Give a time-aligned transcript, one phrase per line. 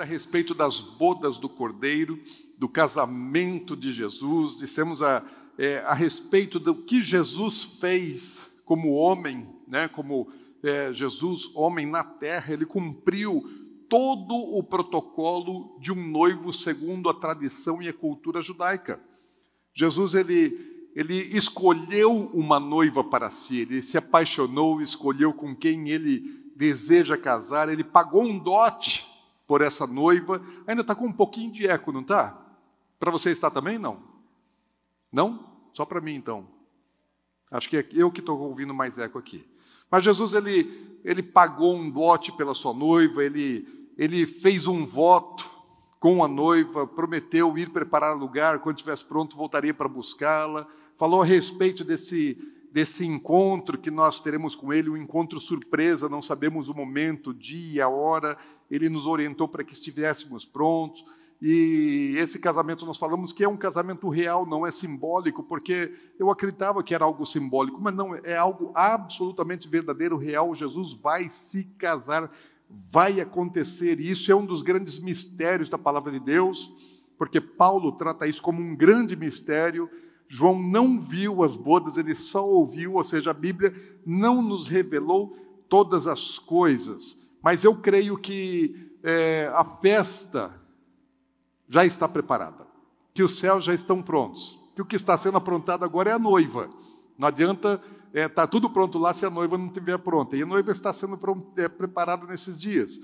[0.00, 2.18] a respeito das bodas do Cordeiro,
[2.58, 5.24] do casamento de Jesus, dissemos a,
[5.58, 10.28] é, a respeito do que Jesus fez como homem, né, como
[10.62, 13.42] é, Jesus, homem na terra, ele cumpriu
[13.88, 19.00] todo o protocolo de um noivo segundo a tradição e a cultura judaica.
[19.74, 26.20] Jesus ele, ele escolheu uma noiva para si, ele se apaixonou, escolheu com quem ele
[26.54, 29.09] deseja casar, ele pagou um dote
[29.50, 30.40] por essa noiva.
[30.64, 32.40] Ainda está com um pouquinho de eco, não está?
[33.00, 33.78] Para você está também?
[33.78, 34.00] Não.
[35.10, 35.44] Não?
[35.72, 36.46] Só para mim, então.
[37.50, 39.44] Acho que é eu que estou ouvindo mais eco aqui.
[39.90, 43.66] Mas Jesus, ele, ele pagou um dote pela sua noiva, ele,
[43.98, 45.50] ele fez um voto
[45.98, 51.24] com a noiva, prometeu ir preparar lugar, quando estivesse pronto voltaria para buscá-la, falou a
[51.24, 52.38] respeito desse
[52.72, 57.88] desse encontro que nós teremos com Ele, um encontro surpresa, não sabemos o momento, dia,
[57.88, 58.38] hora,
[58.70, 61.04] Ele nos orientou para que estivéssemos prontos.
[61.42, 66.30] E esse casamento nós falamos que é um casamento real, não é simbólico, porque eu
[66.30, 70.54] acreditava que era algo simbólico, mas não, é algo absolutamente verdadeiro, real.
[70.54, 72.30] Jesus vai se casar,
[72.68, 76.72] vai acontecer, e isso é um dos grandes mistérios da palavra de Deus,
[77.16, 79.88] porque Paulo trata isso como um grande mistério
[80.32, 83.74] João não viu as bodas, ele só ouviu, ou seja, a Bíblia
[84.06, 85.30] não nos revelou
[85.68, 87.18] todas as coisas.
[87.42, 90.54] Mas eu creio que é, a festa
[91.68, 92.64] já está preparada,
[93.12, 96.18] que os céus já estão prontos, que o que está sendo aprontado agora é a
[96.18, 96.70] noiva.
[97.18, 97.82] Não adianta
[98.14, 100.36] estar é, tá tudo pronto lá se a noiva não estiver pronta.
[100.36, 101.18] E a noiva está sendo
[101.56, 103.00] é, preparada nesses dias.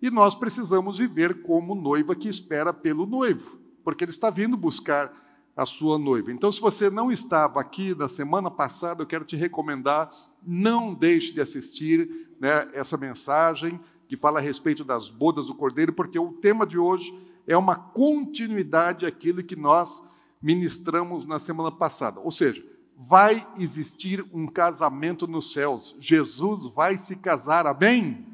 [0.00, 5.12] E nós precisamos viver como noiva que espera pelo noivo, porque ele está vindo buscar
[5.56, 6.32] a sua noiva.
[6.32, 10.10] Então, se você não estava aqui na semana passada, eu quero te recomendar,
[10.42, 15.92] não deixe de assistir né, essa mensagem que fala a respeito das bodas do Cordeiro,
[15.92, 17.14] porque o tema de hoje
[17.46, 20.02] é uma continuidade àquilo que nós
[20.42, 22.20] ministramos na semana passada.
[22.20, 22.64] Ou seja,
[22.96, 25.96] vai existir um casamento nos céus.
[26.00, 28.26] Jesus vai se casar, amém?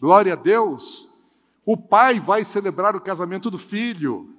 [0.00, 1.08] Glória a Deus.
[1.64, 4.34] O pai vai celebrar o casamento do filho.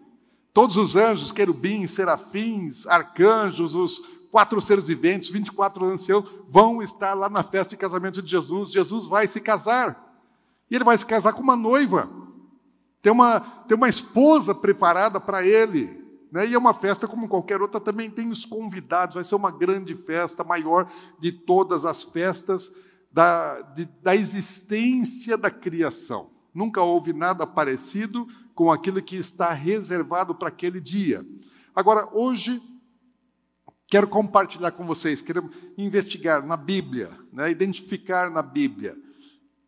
[0.53, 3.99] Todos os anjos, querubins, serafins, arcanjos, os
[4.31, 8.71] quatro seres viventes, 24 anciãos, vão estar lá na festa de casamento de Jesus.
[8.71, 10.07] Jesus vai se casar.
[10.69, 12.09] E ele vai se casar com uma noiva.
[13.01, 16.03] Tem uma, tem uma esposa preparada para ele.
[16.31, 16.47] Né?
[16.47, 19.15] E é uma festa como qualquer outra, também tem os convidados.
[19.15, 20.87] Vai ser uma grande festa, maior
[21.19, 22.71] de todas as festas
[23.11, 26.29] da, de, da existência da criação.
[26.53, 31.25] Nunca houve nada parecido com aquilo que está reservado para aquele dia.
[31.75, 32.61] Agora, hoje,
[33.87, 38.97] quero compartilhar com vocês, quero investigar na Bíblia, né, identificar na Bíblia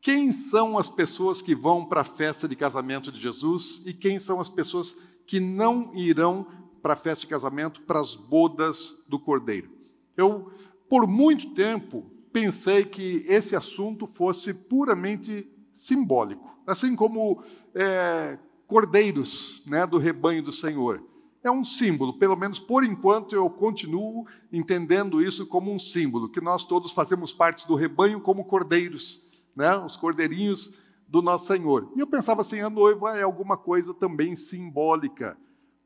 [0.02, 4.18] quem são as pessoas que vão para a festa de casamento de Jesus e quem
[4.18, 6.48] são as pessoas que não irão
[6.82, 9.70] para a festa de casamento, para as bodas do Cordeiro.
[10.18, 10.52] Eu,
[10.90, 17.44] por muito tempo, pensei que esse assunto fosse puramente simbólico assim como
[17.74, 18.38] é,
[18.68, 21.04] cordeiros né, do rebanho do Senhor.
[21.44, 26.40] É um símbolo, pelo menos por enquanto eu continuo entendendo isso como um símbolo, que
[26.40, 29.22] nós todos fazemos parte do rebanho como cordeiros,
[29.56, 31.92] né, os cordeirinhos do nosso Senhor.
[31.96, 35.36] E eu pensava assim, a noiva é alguma coisa também simbólica.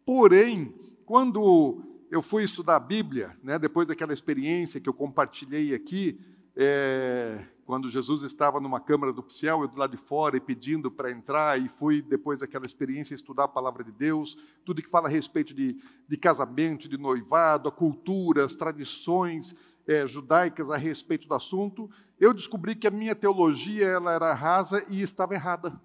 [0.06, 0.74] Porém,
[1.06, 1.82] quando
[2.12, 6.20] eu fui estudar a Bíblia, né, depois daquela experiência que eu compartilhei aqui,
[6.56, 10.92] é, quando Jesus estava numa câmara do céu, eu do lado de fora e pedindo
[10.92, 15.08] para entrar, e fui, depois daquela experiência, estudar a palavra de Deus, tudo que fala
[15.08, 15.76] a respeito de,
[16.08, 19.56] de casamento, de noivado, a cultura, as tradições
[19.88, 21.90] é, judaicas a respeito do assunto,
[22.20, 25.82] eu descobri que a minha teologia ela era rasa e estava errada.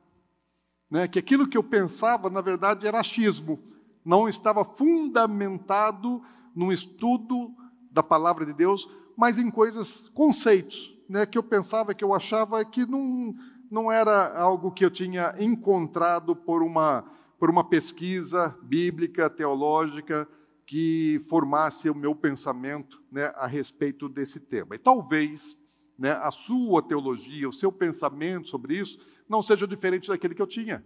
[0.91, 1.09] Né?
[1.09, 3.59] Que aquilo que eu pensava, na verdade, era achismo,
[4.05, 6.23] não estava fundamentado
[6.55, 7.55] num estudo
[7.91, 8.87] da palavra de Deus,
[9.17, 13.35] mas em coisas, conceitos, né, que eu pensava, que eu achava que não,
[13.69, 17.05] não era algo que eu tinha encontrado por uma,
[17.37, 20.29] por uma pesquisa bíblica, teológica,
[20.65, 24.77] que formasse o meu pensamento né, a respeito desse tema.
[24.77, 25.57] E talvez
[25.99, 28.97] né, a sua teologia, o seu pensamento sobre isso,
[29.29, 30.85] não seja diferente daquele que eu tinha.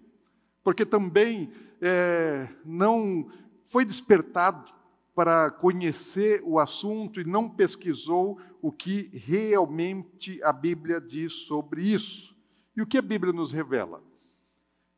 [0.62, 1.50] porque também
[1.82, 3.28] é, não
[3.66, 4.72] foi despertado
[5.14, 12.36] para conhecer o assunto e não pesquisou o que realmente a Bíblia diz sobre isso.
[12.76, 14.02] E o que a Bíblia nos revela?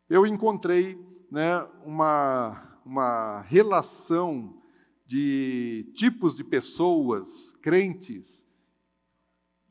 [0.09, 0.99] Eu encontrei
[1.31, 4.63] né, uma, uma relação
[5.07, 8.47] de tipos de pessoas crentes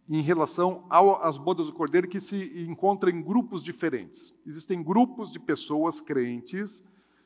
[0.07, 4.33] em relação às bodas do Cordeiro que se encontram em grupos diferentes.
[4.45, 6.83] Existem grupos de pessoas crentes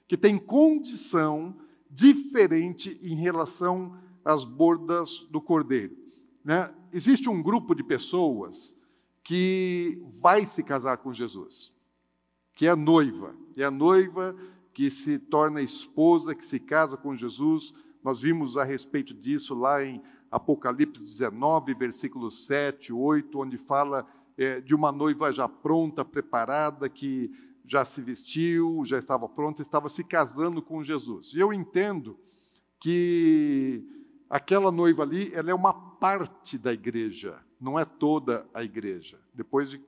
[0.07, 1.55] que têm condição
[1.89, 5.97] diferente em relação às bodas do Cordeiro.
[6.43, 6.73] Né?
[6.93, 8.75] Existe um grupo de pessoas
[9.23, 11.73] que vai se casar com Jesus,
[12.53, 14.35] que é a noiva, é a noiva
[14.73, 17.73] que se torna esposa, que se casa com Jesus.
[18.03, 20.01] Nós vimos a respeito disso lá em
[20.31, 24.07] Apocalipse 19, versículos 7, 8, onde fala
[24.37, 27.29] é, de uma noiva já pronta, preparada, que
[27.69, 31.33] já se vestiu, já estava pronta, estava se casando com Jesus.
[31.35, 32.17] E eu entendo
[32.79, 33.85] que
[34.27, 39.19] aquela noiva ali, ela é uma parte da igreja, não é toda a igreja.
[39.35, 39.79] Depois de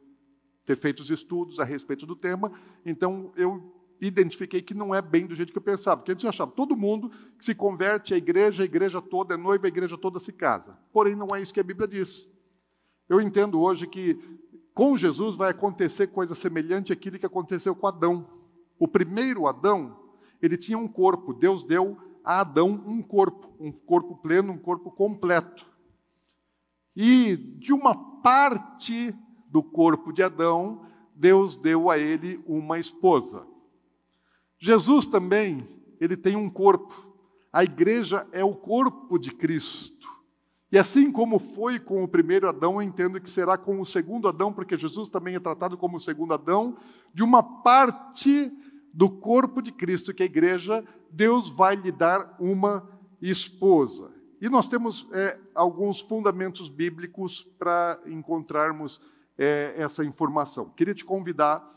[0.63, 2.51] ter feito os estudos a respeito do tema,
[2.85, 6.29] então eu identifiquei que não é bem do jeito que eu pensava, porque antes eu
[6.29, 9.97] achava todo mundo que se converte à igreja, a igreja toda é noiva, a igreja
[9.97, 10.77] toda se casa.
[10.93, 12.29] Porém, não é isso que a Bíblia diz.
[13.09, 14.19] Eu entendo hoje que
[14.73, 18.27] com Jesus vai acontecer coisa semelhante àquilo que aconteceu com Adão.
[18.79, 19.97] O primeiro Adão,
[20.41, 21.33] ele tinha um corpo.
[21.33, 25.65] Deus deu a Adão um corpo, um corpo pleno, um corpo completo.
[26.95, 29.13] E de uma parte
[29.49, 30.85] do corpo de Adão,
[31.15, 33.45] Deus deu a ele uma esposa.
[34.57, 35.67] Jesus também,
[35.99, 37.11] ele tem um corpo.
[37.51, 40.00] A igreja é o corpo de Cristo.
[40.71, 44.27] E assim como foi com o primeiro Adão, eu entendo que será com o segundo
[44.27, 46.75] Adão, porque Jesus também é tratado como o segundo Adão,
[47.13, 48.51] de uma parte
[48.93, 52.87] do corpo de Cristo, que é a igreja, Deus vai lhe dar uma
[53.21, 54.11] esposa.
[54.39, 58.99] E nós temos é, alguns fundamentos bíblicos para encontrarmos
[59.37, 60.69] é, essa informação.
[60.69, 61.69] Queria te convidar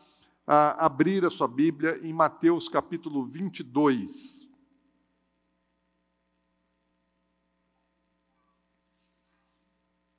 [0.47, 4.44] a abrir a sua Bíblia em Mateus capítulo 22.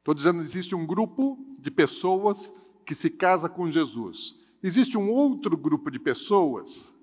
[0.05, 2.53] Estou dizendo, existe um grupo de pessoas
[2.85, 4.35] que se casa com Jesus.
[4.61, 6.93] Existe um outro grupo de pessoas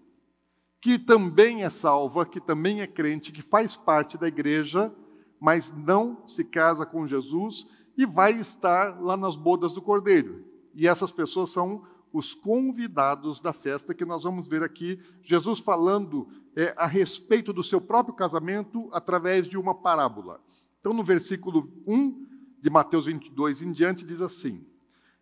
[0.80, 4.94] que também é salva, que também é crente, que faz parte da igreja,
[5.40, 7.66] mas não se casa com Jesus
[7.98, 10.44] e vai estar lá nas bodas do Cordeiro.
[10.72, 11.82] E essas pessoas são
[12.12, 17.64] os convidados da festa que nós vamos ver aqui, Jesus falando é, a respeito do
[17.64, 20.40] seu próprio casamento através de uma parábola.
[20.78, 22.30] Então, no versículo 1,
[22.62, 24.64] de Mateus 22 em diante, diz assim: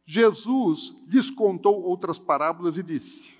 [0.04, 3.32] Jesus lhes contou outras parábolas e disse: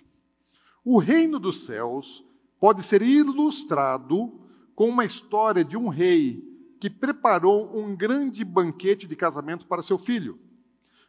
[0.83, 2.25] O reino dos céus
[2.59, 4.41] pode ser ilustrado
[4.75, 6.43] com uma história de um rei
[6.81, 10.39] que preparou um grande banquete de casamento para seu filho.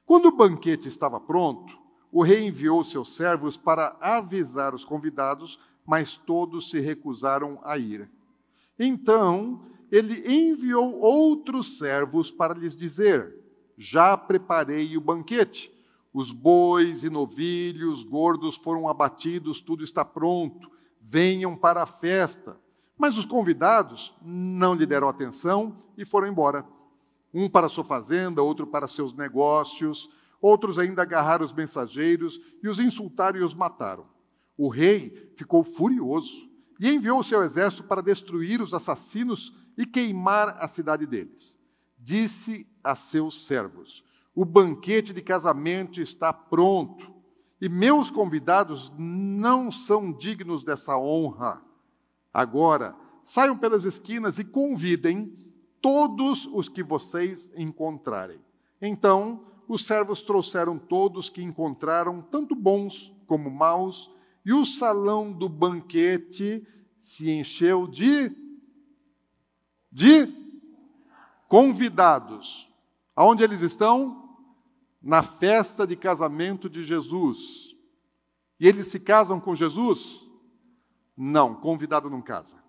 [0.05, 1.79] Quando o banquete estava pronto,
[2.11, 8.11] o rei enviou seus servos para avisar os convidados, mas todos se recusaram a ir.
[8.77, 9.61] Então
[9.91, 13.35] ele enviou outros servos para lhes dizer:
[13.77, 15.71] Já preparei o banquete.
[16.13, 20.69] Os bois e novilhos gordos foram abatidos, tudo está pronto.
[20.99, 22.57] Venham para a festa.
[22.97, 26.65] Mas os convidados não lhe deram atenção e foram embora.
[27.33, 30.09] Um para sua fazenda, outro para seus negócios.
[30.41, 34.05] Outros ainda agarraram os mensageiros e os insultaram e os mataram.
[34.57, 36.49] O rei ficou furioso
[36.79, 41.59] e enviou seu exército para destruir os assassinos e queimar a cidade deles.
[41.97, 44.03] Disse a seus servos:
[44.35, 47.13] O banquete de casamento está pronto,
[47.59, 51.61] e meus convidados não são dignos dessa honra.
[52.33, 55.35] Agora, saiam pelas esquinas e convidem
[55.81, 58.39] todos os que vocês encontrarem.
[58.81, 64.11] Então, os servos trouxeram todos que encontraram, tanto bons como maus,
[64.45, 66.67] e o salão do banquete
[66.99, 68.29] se encheu de
[69.91, 70.27] de
[71.47, 72.69] convidados.
[73.15, 74.37] Aonde eles estão?
[75.01, 77.75] Na festa de casamento de Jesus.
[78.59, 80.21] E eles se casam com Jesus?
[81.17, 82.63] Não, convidado não casa.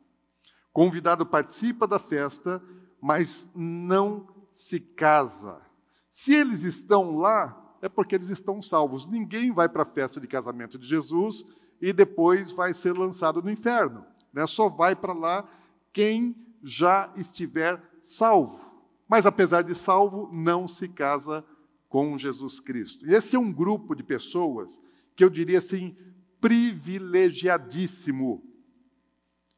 [0.72, 2.62] Convidado participa da festa,
[3.00, 5.60] mas não se casa.
[6.08, 9.06] Se eles estão lá, é porque eles estão salvos.
[9.06, 11.44] Ninguém vai para a festa de casamento de Jesus
[11.80, 14.04] e depois vai ser lançado no inferno.
[14.32, 14.46] Né?
[14.46, 15.44] Só vai para lá
[15.92, 18.60] quem já estiver salvo.
[19.08, 21.44] Mas, apesar de salvo, não se casa
[21.88, 23.04] com Jesus Cristo.
[23.06, 24.80] E esse é um grupo de pessoas
[25.14, 25.94] que eu diria assim,
[26.40, 28.42] privilegiadíssimo.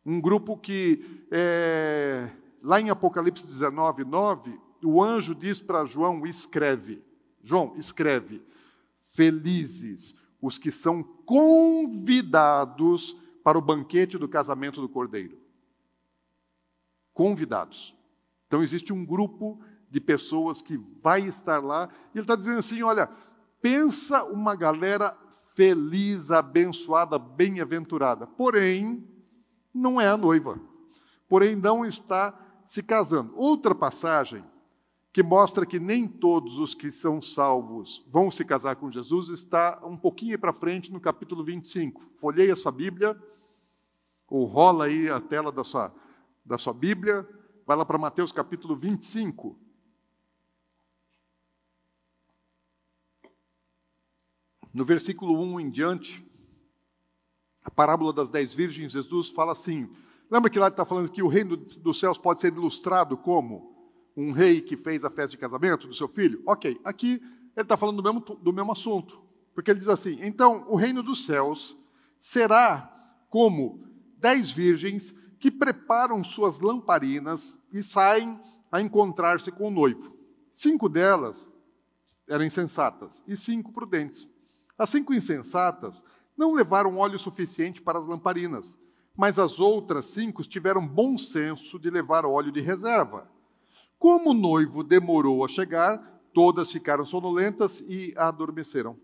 [0.05, 2.33] Um grupo que, é,
[2.63, 7.01] lá em Apocalipse 19, 9, o anjo diz para João: escreve.
[7.43, 8.43] João, escreve.
[9.15, 15.44] Felizes os que são convidados para o banquete do casamento do cordeiro.
[17.15, 17.97] Convidados.
[18.47, 22.83] Então, existe um grupo de pessoas que vai estar lá, e ele está dizendo assim:
[22.83, 23.09] olha,
[23.63, 25.17] pensa uma galera
[25.55, 28.27] feliz, abençoada, bem-aventurada.
[28.27, 29.09] Porém,
[29.73, 30.61] não é a noiva.
[31.29, 33.33] Porém, não está se casando.
[33.37, 34.45] Outra passagem
[35.13, 39.81] que mostra que nem todos os que são salvos vão se casar com Jesus está
[39.85, 42.03] um pouquinho para frente no capítulo 25.
[42.17, 43.17] Folhei essa Bíblia,
[44.29, 45.95] ou rola aí a tela da sua,
[46.45, 47.27] da sua Bíblia,
[47.67, 49.59] vai lá para Mateus capítulo 25.
[54.73, 56.29] No versículo 1 em diante,
[57.63, 59.89] a parábola das dez virgens, Jesus fala assim:
[60.31, 63.73] lembra que lá está falando que o reino dos céus pode ser ilustrado como
[64.17, 66.43] um rei que fez a festa de casamento do seu filho?
[66.45, 67.23] Ok, aqui
[67.57, 69.23] ele está falando do mesmo, do mesmo assunto,
[69.55, 71.79] porque ele diz assim: então o reino dos céus
[72.19, 72.91] será
[73.31, 73.87] como
[74.19, 78.41] dez virgens que preparam suas lamparinas e saem
[78.73, 80.17] a encontrar-se com o noivo.
[80.51, 81.53] Cinco delas
[82.27, 84.27] eram insensatas e cinco prudentes.
[84.79, 86.03] As cinco insensatas
[86.35, 88.79] não levaram óleo suficiente para as lamparinas,
[89.15, 93.31] mas as outras cinco tiveram bom senso de levar óleo de reserva.
[93.99, 98.97] Como o noivo demorou a chegar, todas ficaram sonolentas e adormeceram.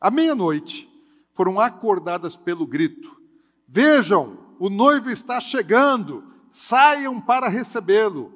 [0.00, 0.88] À meia-noite,
[1.32, 3.20] foram acordadas pelo grito:
[3.66, 8.32] Vejam, o noivo está chegando, saiam para recebê-lo.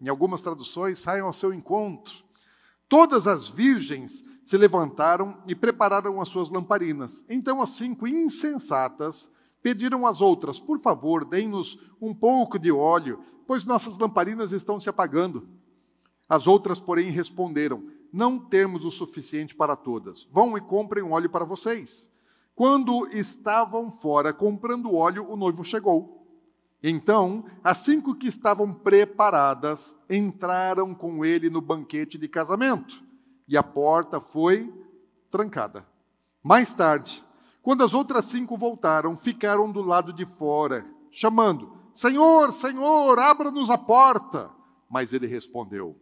[0.00, 2.24] Em algumas traduções, saiam ao seu encontro.
[2.88, 7.24] Todas as virgens se levantaram e prepararam as suas lamparinas.
[7.28, 9.30] Então as cinco insensatas
[9.62, 14.88] pediram às outras: Por favor, deem-nos um pouco de óleo, pois nossas lamparinas estão se
[14.88, 15.48] apagando.
[16.28, 20.24] As outras, porém, responderam: Não temos o suficiente para todas.
[20.32, 22.09] Vão e comprem óleo para vocês.
[22.60, 26.26] Quando estavam fora comprando óleo, o noivo chegou.
[26.82, 33.02] Então, as cinco que estavam preparadas entraram com ele no banquete de casamento
[33.48, 34.70] e a porta foi
[35.30, 35.86] trancada.
[36.42, 37.24] Mais tarde,
[37.62, 43.78] quando as outras cinco voltaram, ficaram do lado de fora, chamando: Senhor, Senhor, abra-nos a
[43.78, 44.50] porta.
[44.86, 45.96] Mas ele respondeu: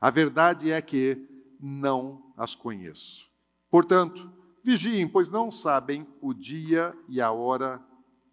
[0.00, 1.28] A verdade é que
[1.60, 3.30] não as conheço.
[3.70, 7.82] Portanto, vigiem, pois não sabem o dia e a hora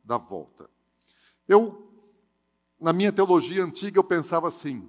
[0.04, 0.70] da volta.
[1.48, 1.92] Eu,
[2.80, 4.88] na minha teologia antiga, eu pensava assim: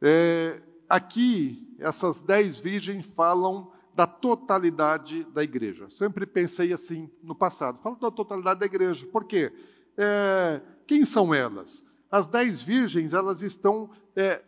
[0.00, 5.88] é, aqui, essas dez virgens falam da totalidade da igreja.
[5.90, 7.80] Sempre pensei assim no passado.
[7.82, 9.06] Fala da totalidade da igreja.
[9.06, 9.52] Por quê?
[9.96, 11.84] É, quem são elas?
[12.10, 14.44] As dez virgens, elas estão é,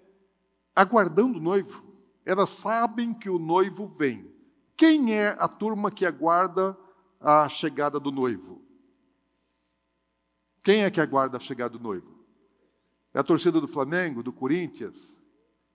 [0.75, 1.85] aguardando o noivo.
[2.25, 4.34] Elas sabem que o noivo vem.
[4.77, 6.77] Quem é a turma que aguarda
[7.21, 8.61] a chegada do noivo?
[10.65, 12.15] Quem é que aguarda a chegada do noivo?
[13.13, 15.17] É a torcida do Flamengo, do Corinthians?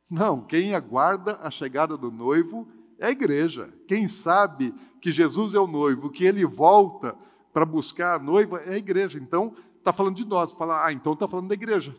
[0.09, 3.73] Não, quem aguarda a chegada do noivo é a igreja.
[3.87, 7.15] Quem sabe que Jesus é o noivo, que ele volta
[7.53, 9.17] para buscar a noiva é a igreja.
[9.17, 10.51] Então, está falando de nós.
[10.51, 11.95] Fala, ah, então está falando da igreja.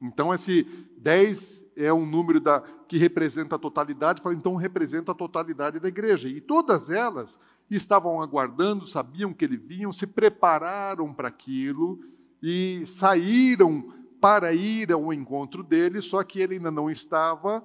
[0.00, 0.64] Então, esse
[0.98, 5.88] 10 é um número da, que representa a totalidade, fala, então representa a totalidade da
[5.88, 6.28] igreja.
[6.28, 7.38] E todas elas
[7.70, 12.00] estavam aguardando, sabiam que ele vinha, se prepararam para aquilo
[12.42, 17.64] e saíram para ir ao encontro dele, só que ele ainda não estava,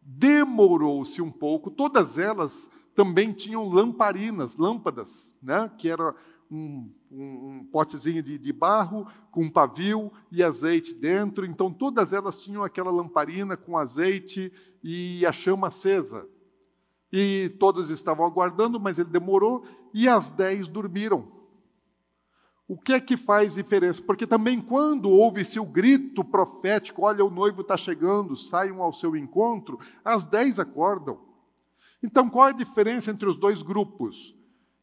[0.00, 1.70] demorou-se um pouco.
[1.70, 5.70] Todas elas também tinham lamparinas, lâmpadas, né?
[5.78, 6.14] que era
[6.52, 11.46] um, um, um potezinho de, de, barro com um pavio e azeite dentro.
[11.46, 14.52] Então, todas elas tinham aquela lamparina com azeite
[14.84, 16.28] e a chama acesa.
[17.10, 21.40] E todos estavam aguardando, mas ele demorou, e as dez dormiram.
[22.68, 24.02] O que é que faz diferença?
[24.02, 29.16] Porque também quando ouve-se o grito profético, olha, o noivo está chegando, saiam ao seu
[29.16, 31.18] encontro, as dez acordam.
[32.02, 34.34] Então, qual é a diferença entre os dois grupos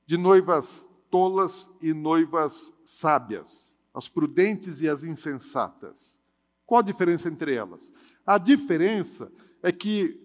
[0.06, 6.22] de noivas tolas e noivas sábias, as prudentes e as insensatas?
[6.66, 7.92] Qual a diferença entre elas?
[8.26, 9.32] A diferença
[9.64, 10.22] é que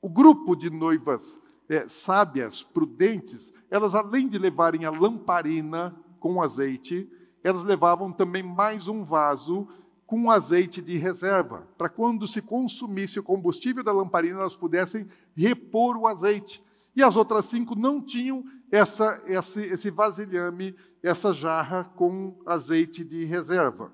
[0.00, 7.10] o grupo de noivas é, sábias, prudentes, elas além de levarem a lamparina com azeite,
[7.42, 9.68] elas levavam também mais um vaso
[10.06, 15.96] com azeite de reserva, para quando se consumisse o combustível da lamparina, elas pudessem repor
[15.96, 16.62] o azeite.
[16.96, 23.24] E as outras cinco não tinham essa, esse, esse vasilhame, essa jarra com azeite de
[23.24, 23.92] reserva.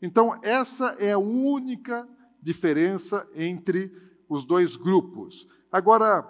[0.00, 2.06] Então, essa é a única
[2.42, 3.90] diferença entre
[4.28, 5.46] os dois grupos.
[5.72, 6.28] Agora,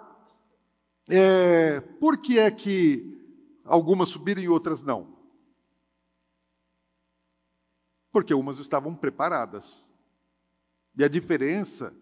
[1.09, 3.21] é, por que é que
[3.65, 5.15] algumas subiram e outras não?
[8.11, 9.91] Porque umas estavam preparadas.
[10.97, 11.93] E a diferença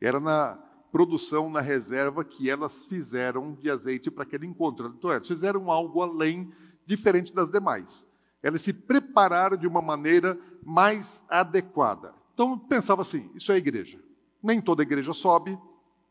[0.00, 4.94] era na produção, na reserva que elas fizeram de azeite para aquele encontro.
[4.96, 6.52] Então, elas fizeram algo além,
[6.86, 8.06] diferente das demais.
[8.42, 12.14] Elas se prepararam de uma maneira mais adequada.
[12.34, 13.98] Então, pensava assim: isso é igreja.
[14.42, 15.58] Nem toda igreja sobe,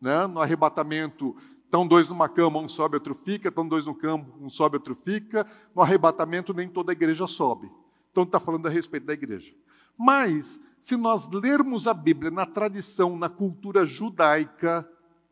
[0.01, 0.25] né?
[0.27, 1.35] no arrebatamento
[1.71, 3.47] Estão dois numa cama, um sobe, outro fica.
[3.47, 5.47] Estão dois no campo, um sobe, outro fica.
[5.73, 7.71] No arrebatamento, nem toda igreja sobe.
[8.11, 9.53] Então, está falando a respeito da igreja.
[9.97, 14.89] Mas, se nós lermos a Bíblia na tradição, na cultura judaica,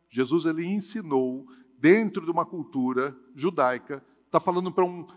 [0.08, 1.48] Jesus ele ensinou
[1.80, 5.08] dentro de uma cultura judaica, está falando para um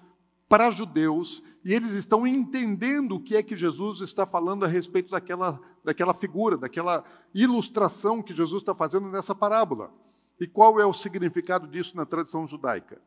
[0.49, 5.11] para judeus, e eles estão entendendo o que é que Jesus está falando a respeito
[5.11, 9.91] daquela, daquela figura, daquela ilustração que Jesus está fazendo nessa parábola.
[10.39, 13.01] E qual é o significado disso na tradição judaica?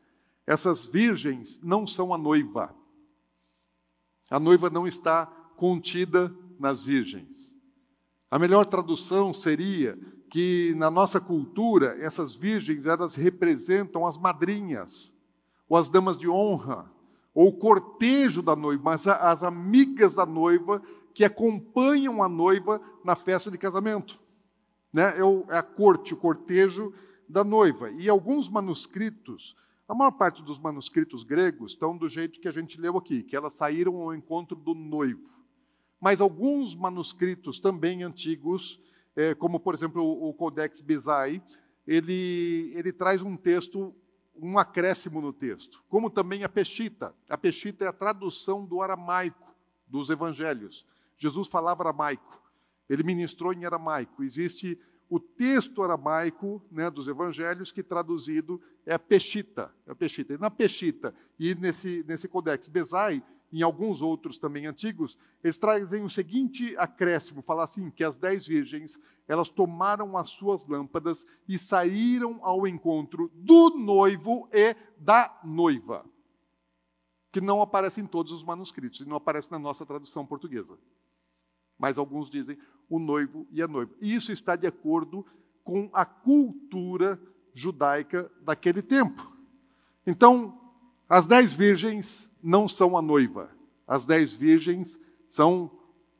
[0.44, 2.74] Essas virgens não são a noiva.
[4.28, 7.60] A noiva não está contida nas virgens.
[8.30, 9.98] A melhor tradução seria
[10.28, 15.14] que na nossa cultura essas virgens elas representam as madrinhas
[15.68, 16.90] ou as damas de honra
[17.32, 20.82] ou o cortejo da noiva, mas as amigas da noiva
[21.14, 24.18] que acompanham a noiva na festa de casamento.
[24.92, 25.02] Né?
[25.18, 26.94] É, é a corte, o cortejo
[27.28, 27.90] da noiva.
[27.90, 29.54] E alguns manuscritos,
[29.86, 33.36] a maior parte dos manuscritos gregos estão do jeito que a gente leu aqui, que
[33.36, 35.35] elas saíram ao encontro do noivo.
[36.00, 38.80] Mas alguns manuscritos também antigos,
[39.14, 41.42] é, como por exemplo o Codex Bizai,
[41.86, 43.94] ele, ele traz um texto
[44.38, 47.14] um acréscimo no texto, como também a Peshita.
[47.28, 49.54] A Peshita é a tradução do aramaico
[49.86, 50.86] dos evangelhos.
[51.16, 52.42] Jesus falava aramaico,
[52.88, 54.22] ele ministrou em aramaico.
[54.22, 54.78] Existe
[55.08, 59.72] o texto aramaico né, dos evangelhos que traduzido é a Peshita.
[59.86, 60.34] É a Peshita.
[60.34, 66.02] E na Peshita e nesse, nesse Codex Bezai, em alguns outros também antigos, eles trazem
[66.02, 71.58] o seguinte acréscimo, falar assim, que as dez virgens, elas tomaram as suas lâmpadas e
[71.58, 76.04] saíram ao encontro do noivo e da noiva,
[77.30, 80.78] que não aparece em todos os manuscritos, e não aparece na nossa tradução portuguesa.
[81.78, 83.92] Mas alguns dizem o noivo e a noiva.
[84.00, 85.24] E isso está de acordo
[85.62, 87.20] com a cultura
[87.52, 89.30] judaica daquele tempo.
[90.06, 90.60] Então,
[91.08, 93.50] as dez virgens não são a noiva.
[93.86, 95.70] As dez virgens são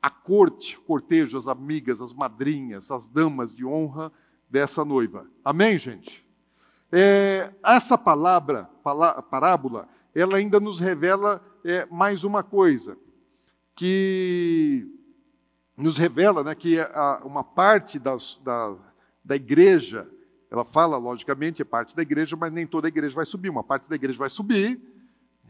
[0.00, 4.12] a corte, cortejo, as amigas, as madrinhas, as damas de honra
[4.48, 5.26] dessa noiva.
[5.44, 6.24] Amém, gente?
[6.92, 8.70] É, essa palavra,
[9.30, 12.96] parábola, ela ainda nos revela é, mais uma coisa,
[13.74, 14.88] que
[15.76, 18.76] nos revela né, que a, uma parte das, da,
[19.24, 20.08] da igreja,
[20.50, 23.50] ela fala, logicamente, é parte da igreja, mas nem toda a igreja vai subir.
[23.50, 24.80] Uma parte da igreja vai subir,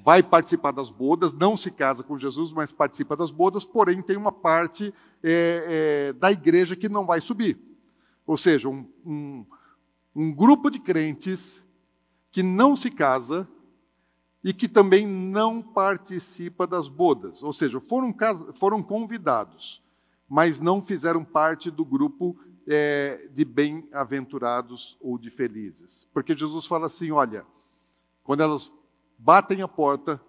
[0.07, 4.17] vai participar das bodas, não se casa com Jesus, mas participa das bodas, porém tem
[4.17, 7.59] uma parte é, é, da igreja que não vai subir.
[8.25, 9.45] Ou seja, um, um,
[10.15, 11.65] um grupo de crentes
[12.31, 13.49] que não se casa
[14.45, 17.43] e que também não participa das bodas.
[17.43, 18.15] Ou seja, foram,
[18.61, 19.83] foram convidados,
[20.29, 26.07] mas não fizeram parte do grupo é, de bem-aventurados ou de felizes.
[26.13, 27.45] Porque Jesus fala assim: olha,
[28.23, 28.73] quando elas
[29.19, 30.21] batem a porta,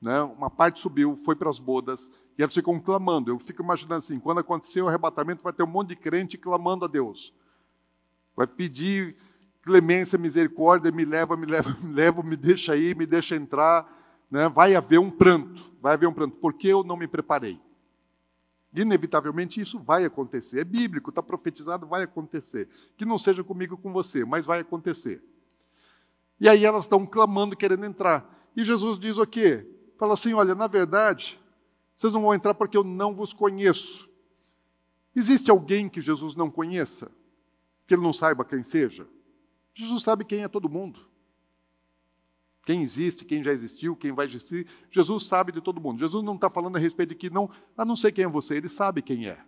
[0.00, 3.30] né, uma parte subiu, foi para as bodas, e eles ficam clamando.
[3.30, 6.84] Eu fico imaginando assim: quando acontecer o arrebatamento, vai ter um monte de crente clamando
[6.84, 7.34] a Deus.
[8.36, 9.16] Vai pedir
[9.62, 13.96] clemência, misericórdia, me leva, me leva, me leva, me deixa aí, me deixa entrar.
[14.30, 14.48] Né?
[14.48, 17.60] Vai haver um pranto, vai haver um pranto, porque eu não me preparei.
[18.74, 20.60] Inevitavelmente isso vai acontecer.
[20.60, 22.68] É bíblico, está profetizado, vai acontecer.
[22.96, 25.22] Que não seja comigo com você, mas vai acontecer.
[26.40, 28.50] E aí elas estão clamando, querendo entrar.
[28.56, 29.66] E Jesus diz o quê?
[29.96, 31.40] Fala assim: olha, na verdade,
[31.94, 34.08] vocês não vão entrar porque eu não vos conheço.
[35.14, 37.10] Existe alguém que Jesus não conheça?
[37.86, 39.08] Que ele não saiba quem seja?
[39.74, 41.00] Jesus sabe quem é todo mundo.
[42.64, 44.66] Quem existe, quem já existiu, quem vai existir.
[44.90, 45.98] Jesus sabe de todo mundo.
[45.98, 48.56] Jesus não está falando a respeito de que não, a não sei quem é você,
[48.56, 49.42] ele sabe quem é.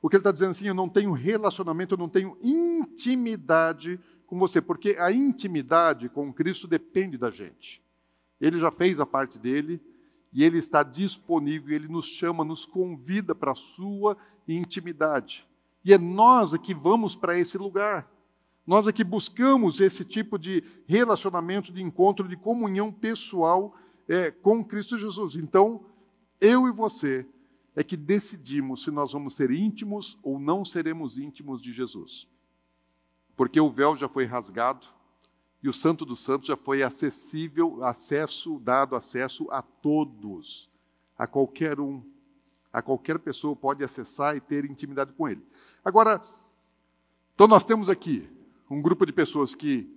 [0.00, 4.38] O que ele está dizendo assim, eu não tenho relacionamento, eu não tenho intimidade com
[4.38, 7.82] você, porque a intimidade com Cristo depende da gente.
[8.40, 9.80] Ele já fez a parte dele
[10.32, 14.16] e ele está disponível, ele nos chama, nos convida para a sua
[14.48, 15.46] intimidade.
[15.84, 18.10] E é nós que vamos para esse lugar.
[18.66, 23.76] Nós aqui buscamos esse tipo de relacionamento, de encontro, de comunhão pessoal
[24.08, 25.36] é, com Cristo Jesus.
[25.36, 25.84] Então,
[26.40, 27.26] eu e você
[27.76, 32.28] é que decidimos se nós vamos ser íntimos ou não seremos íntimos de Jesus.
[33.36, 34.86] Porque o véu já foi rasgado
[35.62, 40.70] e o Santo dos Santos já foi acessível, acesso, dado acesso a todos,
[41.16, 42.02] a qualquer um,
[42.72, 45.42] a qualquer pessoa pode acessar e ter intimidade com ele.
[45.84, 46.22] Agora,
[47.34, 48.28] então nós temos aqui
[48.68, 49.90] um grupo de pessoas que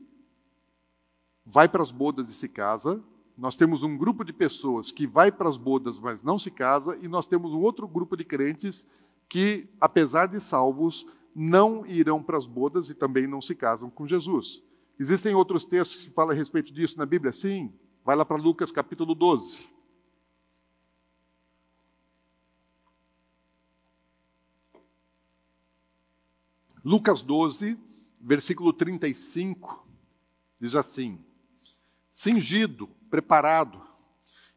[1.45, 3.03] vai para as bodas e se casa,
[3.37, 6.97] nós temos um grupo de pessoas que vai para as bodas, mas não se casa,
[6.97, 8.85] e nós temos um outro grupo de crentes
[9.29, 11.05] que, apesar de salvos,
[11.39, 14.63] não irão para as bodas e também não se casam com Jesus.
[14.99, 17.31] Existem outros textos que falam a respeito disso na Bíblia?
[17.31, 17.71] Sim.
[18.03, 19.69] Vai lá para Lucas capítulo 12.
[26.83, 27.77] Lucas 12,
[28.19, 29.87] versículo 35,
[30.59, 31.23] diz assim:
[32.09, 33.79] Cingido, preparado,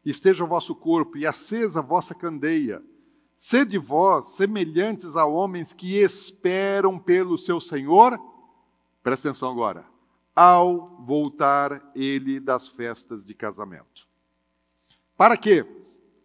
[0.03, 2.81] esteja o vosso corpo e acesa a vossa candeia.
[3.43, 8.15] Sede vós semelhantes a homens que esperam pelo seu Senhor.
[9.01, 9.83] Presta atenção agora.
[10.35, 14.07] Ao voltar ele das festas de casamento.
[15.17, 15.65] Para que,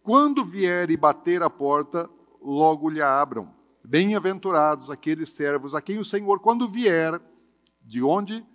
[0.03, 2.07] quando vier e bater a porta,
[2.39, 3.51] logo lhe abram.
[3.83, 7.19] Bem-aventurados aqueles servos a quem o Senhor, quando vier,
[7.81, 8.45] de onde?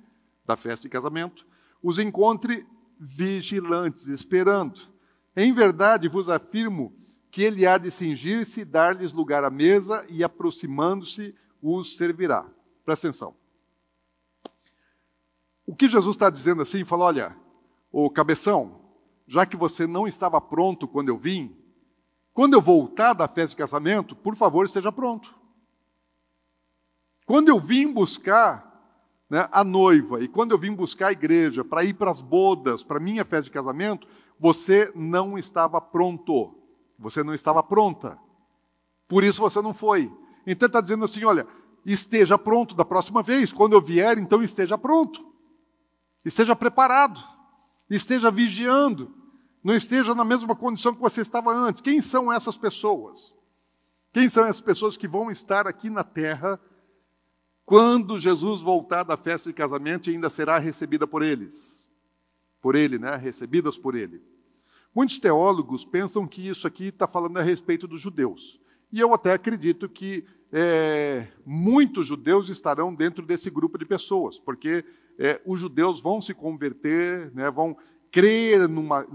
[0.47, 1.45] Da festa de casamento,
[1.83, 2.65] os encontre
[2.97, 4.83] vigilantes, esperando.
[5.35, 7.02] Em verdade vos afirmo
[7.33, 12.47] que ele há de cingir-se, dar-lhes lugar à mesa e, aproximando-se, os servirá.
[12.85, 13.35] Presta atenção.
[15.67, 17.37] O que Jesus está dizendo assim, fala: olha,
[17.91, 18.83] ô cabeção,
[19.27, 21.57] já que você não estava pronto quando eu vim,
[22.35, 25.35] quando eu voltar da festa de casamento, por favor, esteja pronto.
[27.25, 28.71] Quando eu vim buscar
[29.31, 32.85] né, a noiva, e quando eu vim buscar a igreja para ir para as bodas,
[32.85, 34.07] para minha festa de casamento,
[34.39, 36.62] você não estava pronto,
[37.03, 38.19] você não estava pronta.
[39.09, 40.11] Por isso você não foi.
[40.47, 41.47] Então está dizendo assim: olha,
[41.85, 45.25] esteja pronto da próxima vez, quando eu vier, então esteja pronto,
[46.25, 47.23] esteja preparado,
[47.91, 49.15] esteja vigiando,
[49.63, 51.81] não esteja na mesma condição que você estava antes.
[51.81, 53.35] Quem são essas pessoas?
[54.13, 56.61] Quem são essas pessoas que vão estar aqui na terra?
[57.65, 61.89] quando Jesus voltar da festa de casamento, ainda será recebida por eles.
[62.61, 63.17] Por ele, né?
[63.17, 64.23] Recebidas por ele.
[64.95, 68.61] Muitos teólogos pensam que isso aqui está falando a respeito dos judeus.
[68.93, 74.85] E eu até acredito que é, muitos judeus estarão dentro desse grupo de pessoas, porque
[75.19, 77.77] é, os judeus vão se converter, né, vão
[78.11, 79.07] crer numa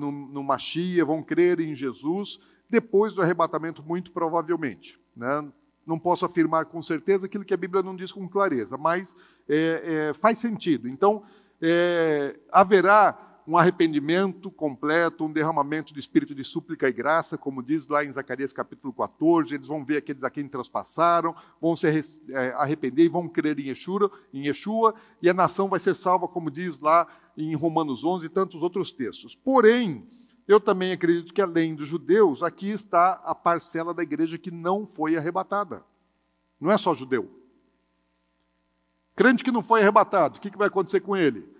[0.43, 4.99] Machia, vão crer em Jesus depois do arrebatamento, muito provavelmente.
[5.15, 5.47] Né?
[5.87, 9.15] não posso afirmar com certeza aquilo que a Bíblia não diz com clareza, mas
[9.47, 10.89] é, é, faz sentido.
[10.89, 11.23] Então,
[11.61, 17.87] é, haverá um arrependimento completo, um derramamento de espírito de súplica e graça, como diz
[17.87, 22.49] lá em Zacarias capítulo 14, eles vão ver aqueles a quem transpassaram, vão se é,
[22.57, 26.51] arrepender e vão crer em Yeshua, em Yeshua, e a nação vai ser salva, como
[26.51, 27.07] diz lá
[27.37, 29.33] em Romanos 11 e tantos outros textos.
[29.33, 30.05] Porém,
[30.45, 34.85] eu também acredito que, além dos judeus, aqui está a parcela da igreja que não
[34.85, 35.85] foi arrebatada.
[36.59, 37.31] Não é só judeu.
[39.15, 41.56] Crente que não foi arrebatado, o que vai acontecer com ele?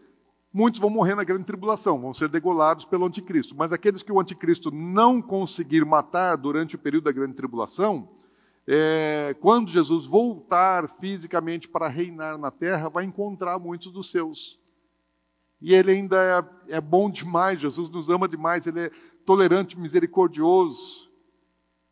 [0.54, 3.56] Muitos vão morrer na grande tribulação, vão ser degolados pelo anticristo.
[3.56, 8.10] Mas aqueles que o anticristo não conseguir matar durante o período da grande tribulação,
[8.66, 14.60] é, quando Jesus voltar fisicamente para reinar na terra, vai encontrar muitos dos seus.
[15.62, 16.18] E ele ainda
[16.70, 18.92] é, é, bom demais, Jesus nos ama demais, ele é
[19.26, 21.10] tolerante, misericordioso,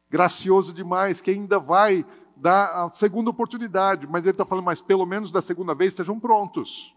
[0.10, 4.08] gracioso demais, que ainda vai dar a segunda oportunidade.
[4.08, 6.95] Mas ele está falando, mas pelo menos da segunda vez estejam prontos.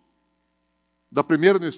[1.11, 1.69] Da primeira não,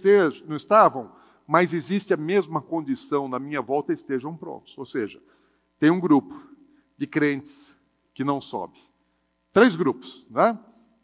[0.46, 1.12] não estavam,
[1.46, 4.76] mas existe a mesma condição na minha volta, estejam prontos.
[4.78, 5.22] Ou seja,
[5.78, 6.34] tem um grupo
[6.96, 7.74] de crentes
[8.14, 8.78] que não sobe.
[9.52, 10.58] Três grupos, né?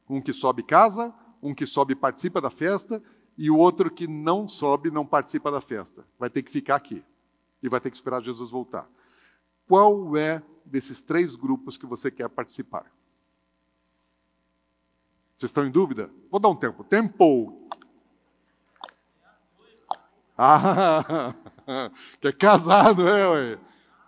[0.08, 3.02] Um que sobe casa, um que sobe e participa da festa,
[3.36, 6.06] e o outro que não sobe, não participa da festa.
[6.18, 7.04] Vai ter que ficar aqui
[7.62, 8.88] e vai ter que esperar Jesus voltar.
[9.66, 12.90] Qual é desses três grupos que você quer participar?
[15.36, 16.10] Vocês estão em dúvida?
[16.30, 16.84] Vou dar um tempo.
[16.84, 17.65] Tempo!
[20.36, 21.34] Ah,
[22.20, 23.58] que é casado, é, ué.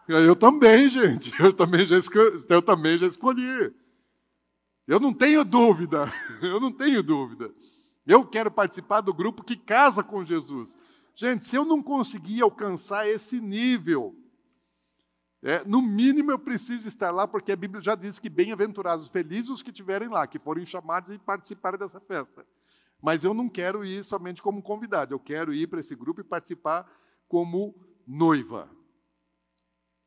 [0.08, 1.32] Eu também, gente.
[1.40, 2.44] Eu também já escolhi.
[2.48, 3.74] Eu também já escolhi.
[4.86, 6.10] Eu não tenho dúvida.
[6.40, 7.52] Eu não tenho dúvida.
[8.06, 10.74] Eu quero participar do grupo que casa com Jesus.
[11.14, 14.14] Gente, se eu não conseguir alcançar esse nível,
[15.42, 19.50] É, no mínimo eu preciso estar lá, porque a Bíblia já diz que bem-aventurados, felizes
[19.50, 22.44] os que estiverem lá, que forem chamados e participarem dessa festa.
[23.00, 26.24] Mas eu não quero ir somente como convidado, eu quero ir para esse grupo e
[26.24, 26.90] participar
[27.28, 27.74] como
[28.06, 28.70] noiva.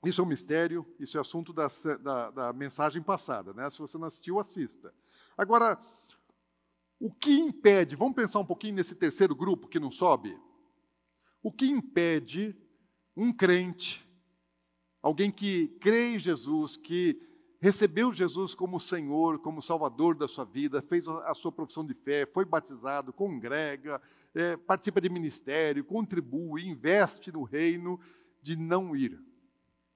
[0.04, 1.68] Isso é um mistério, isso é assunto da,
[2.02, 3.70] da, da mensagem passada, né?
[3.70, 4.94] Se você não assistiu, assista.
[5.38, 5.80] Agora,
[7.00, 10.38] o que impede, vamos pensar um pouquinho nesse terceiro grupo que não sobe?
[11.42, 12.56] O que impede
[13.16, 14.08] um crente,
[15.02, 17.31] alguém que crê em Jesus, que
[17.62, 22.26] recebeu Jesus como Senhor, como Salvador da sua vida, fez a sua profissão de fé,
[22.26, 24.02] foi batizado, congrega,
[24.34, 28.00] é, participa de ministério, contribui, investe no reino,
[28.42, 29.24] de não ir.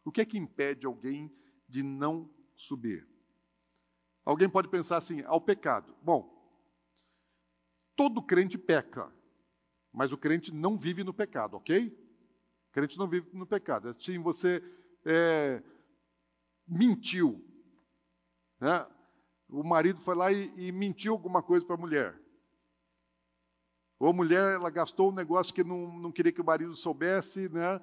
[0.04, 1.34] O que é que impede alguém
[1.68, 3.08] de não subir?
[4.24, 5.96] Alguém pode pensar assim, ao pecado.
[6.04, 6.32] Bom,
[7.96, 9.12] todo crente peca,
[9.92, 11.88] mas o crente não vive no pecado, ok?
[12.70, 13.90] O crente não vive no pecado.
[13.90, 14.62] Assim, você
[15.04, 15.64] é,
[16.68, 17.44] mentiu,
[18.60, 18.86] né?
[19.50, 22.20] O marido foi lá e, e mentiu alguma coisa para a mulher.
[24.00, 27.48] Ou a mulher ela gastou um negócio que não, não queria que o marido soubesse,
[27.50, 27.80] né?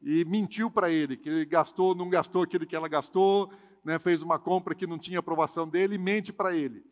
[0.00, 3.52] E mentiu para ele, que ele gastou, não gastou aquilo que ela gastou,
[3.84, 3.98] né?
[3.98, 6.84] fez uma compra que não tinha aprovação dele e mente para ele.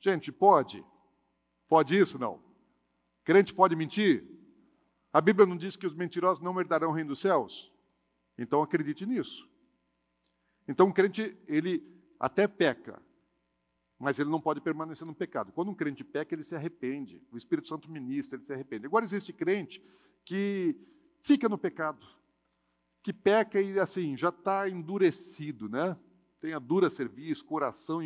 [0.00, 0.82] Gente, pode?
[1.68, 2.18] Pode isso?
[2.18, 2.42] Não.
[3.22, 4.24] Crente pode mentir?
[5.12, 7.70] A Bíblia não diz que os mentirosos não herdarão o reino dos céus?
[8.38, 9.48] Então acredite nisso.
[10.66, 11.93] Então o crente, ele
[12.24, 13.02] até peca,
[13.98, 15.52] mas ele não pode permanecer no pecado.
[15.52, 17.22] Quando um crente peca, ele se arrepende.
[17.30, 18.86] O Espírito Santo ministra, ele se arrepende.
[18.86, 19.82] Agora existe crente
[20.24, 20.74] que
[21.20, 22.06] fica no pecado,
[23.02, 25.98] que peca e assim já está endurecido, né?
[26.40, 28.00] Tem a dura serviço, coração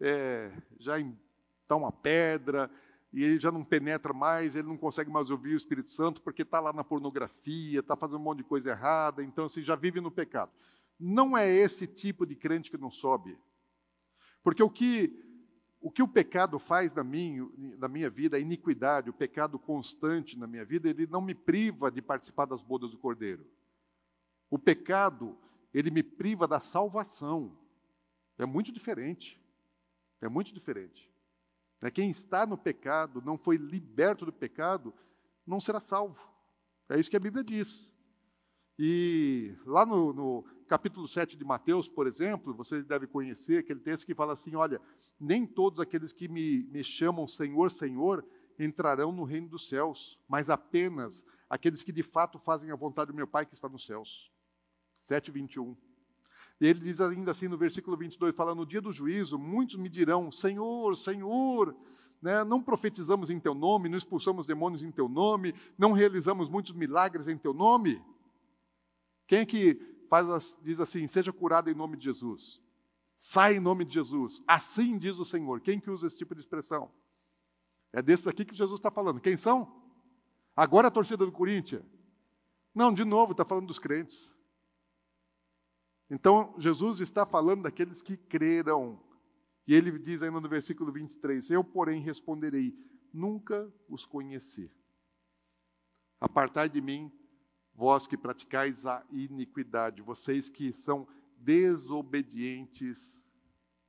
[0.00, 2.68] é, já está uma pedra
[3.12, 6.42] e ele já não penetra mais, ele não consegue mais ouvir o Espírito Santo porque
[6.42, 10.00] está lá na pornografia, está fazendo um monte de coisa errada, então assim já vive
[10.00, 10.50] no pecado.
[10.98, 13.38] Não é esse tipo de crente que não sobe.
[14.42, 15.18] Porque o que
[15.82, 17.44] o, que o pecado faz na minha,
[17.76, 21.90] na minha vida, a iniquidade, o pecado constante na minha vida, ele não me priva
[21.90, 23.44] de participar das bodas do Cordeiro.
[24.48, 25.36] O pecado,
[25.74, 27.58] ele me priva da salvação.
[28.38, 29.40] É muito diferente.
[30.20, 31.10] É muito diferente.
[31.82, 34.94] É, quem está no pecado, não foi liberto do pecado,
[35.44, 36.20] não será salvo.
[36.88, 37.92] É isso que a Bíblia diz.
[38.78, 44.06] E lá no, no, capítulo 7 de Mateus, por exemplo, você deve conhecer aquele texto
[44.06, 44.80] que fala assim: olha,
[45.20, 48.24] nem todos aqueles que me, me chamam Senhor, Senhor,
[48.58, 53.16] entrarão no reino dos céus, mas apenas aqueles que de fato fazem a vontade do
[53.16, 54.32] meu Pai que está nos céus.
[55.02, 55.76] 7, 21.
[56.60, 59.88] E ele diz ainda assim no versículo 22, fala, no dia do juízo, muitos me
[59.88, 61.76] dirão, Senhor, Senhor,
[62.22, 66.72] né, não profetizamos em Teu nome, não expulsamos demônios em Teu nome, não realizamos muitos
[66.72, 68.00] milagres em Teu nome?
[69.32, 72.60] Quem é que faz, diz assim, seja curado em nome de Jesus?
[73.16, 74.42] Sai em nome de Jesus.
[74.46, 75.58] Assim diz o Senhor.
[75.62, 76.92] Quem que usa esse tipo de expressão?
[77.94, 79.22] É desses aqui que Jesus está falando.
[79.22, 79.82] Quem são?
[80.54, 81.82] Agora a torcida do Corinthians?
[82.74, 84.36] Não, de novo, está falando dos crentes.
[86.10, 89.02] Então, Jesus está falando daqueles que creram.
[89.66, 92.76] E ele diz ainda no versículo 23: Eu, porém, responderei:
[93.10, 94.70] Nunca os conheci.
[96.20, 97.10] Apartai de mim,
[97.74, 101.06] vós que praticais a iniquidade, vocês que são
[101.38, 103.28] desobedientes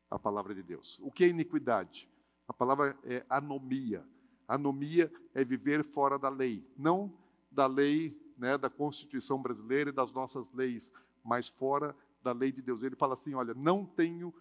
[0.09, 0.99] à palavra de Deus.
[1.01, 2.09] O que é iniquidade?
[2.47, 4.05] A palavra é anomia.
[4.47, 7.13] Anomia é viver fora da lei, não
[7.51, 10.91] da lei né, da Constituição brasileira e das nossas leis,
[11.23, 12.83] mas fora da lei de Deus.
[12.83, 14.33] Ele fala assim: olha, não tenho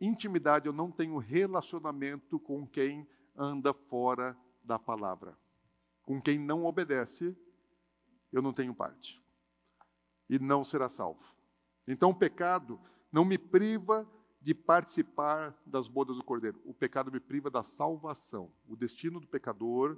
[0.00, 5.36] intimidade, eu não tenho relacionamento com quem anda fora da palavra.
[6.02, 7.36] Com quem não obedece,
[8.32, 9.22] eu não tenho parte.
[10.28, 11.22] E não será salvo.
[11.86, 12.80] Então o pecado
[13.12, 14.08] não me priva
[14.40, 16.60] de participar das bodas do Cordeiro.
[16.64, 18.50] O pecado me priva da salvação.
[18.66, 19.96] O destino do pecador,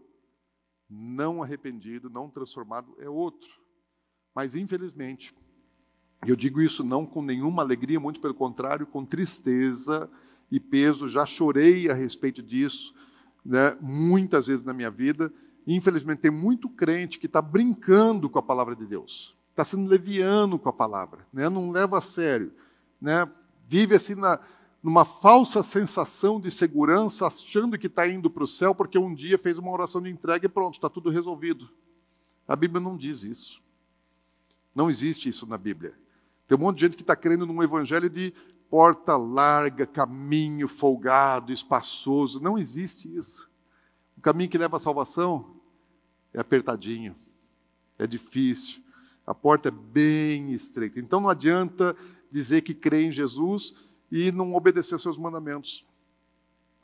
[0.88, 3.62] não arrependido, não transformado, é outro.
[4.34, 5.34] Mas, infelizmente,
[6.26, 10.10] eu digo isso não com nenhuma alegria, muito pelo contrário, com tristeza
[10.50, 11.08] e peso.
[11.08, 12.94] Já chorei a respeito disso,
[13.44, 15.32] né, muitas vezes na minha vida.
[15.66, 20.58] Infelizmente, tem muito crente que está brincando com a palavra de Deus, está sendo leviano
[20.58, 21.48] com a palavra, né?
[21.48, 22.52] não leva a sério,
[23.00, 23.28] né?
[23.66, 24.38] vive assim na,
[24.82, 29.38] numa falsa sensação de segurança, achando que está indo para o céu porque um dia
[29.38, 31.70] fez uma oração de entrega e pronto, está tudo resolvido.
[32.46, 33.62] A Bíblia não diz isso.
[34.74, 35.94] Não existe isso na Bíblia.
[36.46, 38.34] Tem um monte de gente que está crendo num evangelho de
[38.68, 42.42] porta larga, caminho folgado, espaçoso.
[42.42, 43.48] Não existe isso.
[44.16, 45.56] O caminho que leva à salvação
[46.32, 47.14] é apertadinho,
[47.98, 48.82] é difícil,
[49.26, 51.00] A porta é bem estreita.
[51.00, 51.96] Então não adianta
[52.30, 53.74] dizer que crê em Jesus
[54.10, 55.86] e não obedecer seus mandamentos.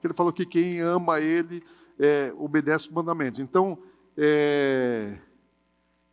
[0.02, 1.62] Ele falou que quem ama Ele
[1.98, 3.40] é, obedece os mandamentos.
[3.40, 3.78] Então,
[4.16, 5.18] é,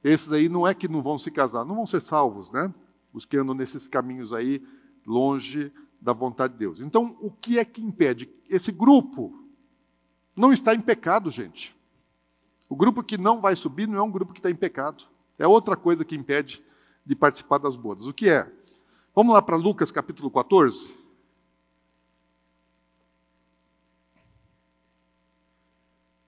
[0.03, 2.73] esses aí não é que não vão se casar, não vão ser salvos, né?
[3.13, 4.62] Os que andam nesses caminhos aí,
[5.06, 6.82] longe da vontade de Deus.
[6.82, 8.30] Então, o que é que impede?
[8.49, 9.47] Esse grupo
[10.38, 11.76] não está em pecado, gente.
[12.69, 15.06] O grupo que não vai subir não é um grupo que está em pecado.
[15.39, 16.63] É outra coisa que impede
[17.06, 18.08] de participar das bodas.
[18.08, 18.50] O que é?
[19.15, 20.95] Vamos lá para Lucas capítulo 14.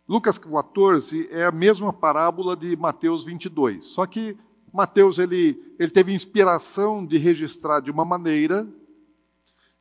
[0.07, 4.35] Lucas 14 é a mesma parábola de Mateus 22, só que
[4.73, 8.67] Mateus ele, ele teve inspiração de registrar de uma maneira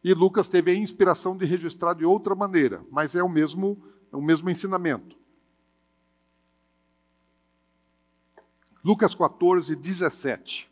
[0.04, 4.16] e Lucas teve a inspiração de registrar de outra maneira, mas é o mesmo, é
[4.16, 5.16] o mesmo ensinamento.
[8.84, 10.70] Lucas 14, 17.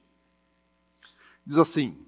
[1.44, 1.98] Diz assim: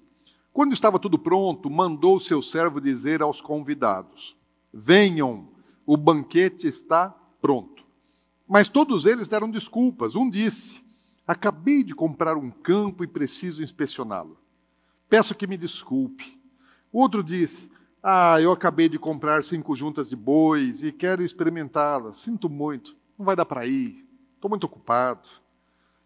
[0.51, 4.35] Quando estava tudo pronto, mandou seu servo dizer aos convidados:
[4.73, 5.49] Venham,
[5.85, 7.09] o banquete está
[7.41, 7.85] pronto.
[8.47, 10.15] Mas todos eles deram desculpas.
[10.15, 10.83] Um disse:
[11.27, 14.39] Acabei de comprar um campo e preciso inspecioná-lo.
[15.07, 16.39] Peço que me desculpe.
[16.91, 17.69] O outro disse:
[18.01, 22.17] Ah, eu acabei de comprar cinco juntas de bois e quero experimentá-las.
[22.17, 24.07] Sinto muito, não vai dar para ir.
[24.35, 25.27] Estou muito ocupado.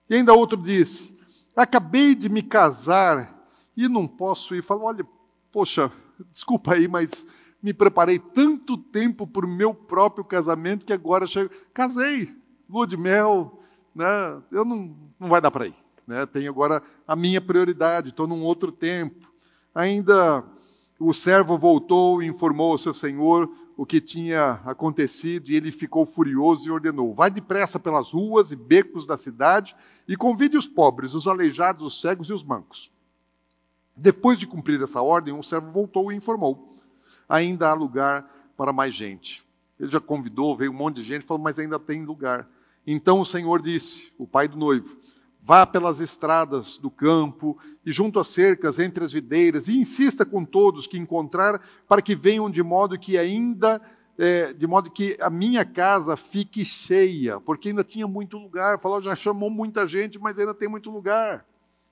[0.10, 1.16] E ainda outro disse:
[1.56, 4.64] Acabei de me casar e não posso ir.
[4.64, 5.06] Falou: Olha,
[5.52, 5.92] poxa,
[6.32, 7.28] desculpa aí, mas
[7.62, 11.54] me preparei tanto tempo para o meu próprio casamento que agora chego.
[11.74, 12.36] Casei,
[12.68, 14.06] lua de mel, né?
[14.52, 15.76] eu não, não vai dar para ir.
[16.08, 16.26] Né?
[16.26, 19.32] Tenho agora a minha prioridade, estou num outro tempo.
[19.74, 20.44] Ainda
[21.04, 26.06] o servo voltou e informou ao seu senhor o que tinha acontecido e ele ficou
[26.06, 29.76] furioso e ordenou: Vai depressa pelas ruas e becos da cidade
[30.08, 32.92] e convide os pobres, os aleijados, os cegos e os mancos.
[33.96, 36.76] Depois de cumprir essa ordem, o servo voltou e informou:
[37.28, 39.44] Ainda há lugar para mais gente.
[39.80, 42.48] Ele já convidou, veio um monte de gente, falou: Mas ainda tem lugar.
[42.86, 44.98] Então o Senhor disse, o pai do noivo:
[45.46, 50.46] Vá pelas estradas do campo e junto às cercas entre as videiras e insista com
[50.46, 53.82] todos que encontrar para que venham de modo que ainda
[54.18, 58.80] é, de modo que a minha casa fique cheia, porque ainda tinha muito lugar.
[58.80, 61.46] Falou, já chamou muita gente, mas ainda tem muito lugar.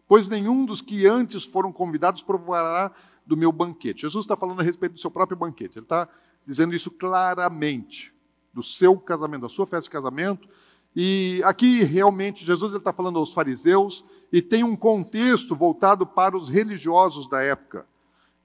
[0.08, 2.92] Pois nenhum dos que antes foram convidados provará
[3.26, 4.04] do meu banquete.
[4.04, 5.78] Jesus está falando a respeito do seu próprio banquete.
[5.78, 6.08] Ele está
[6.48, 8.14] dizendo isso claramente,
[8.54, 10.48] do seu casamento, da sua festa de casamento
[10.96, 16.50] e aqui realmente Jesus está falando aos fariseus e tem um contexto voltado para os
[16.50, 17.86] religiosos da época,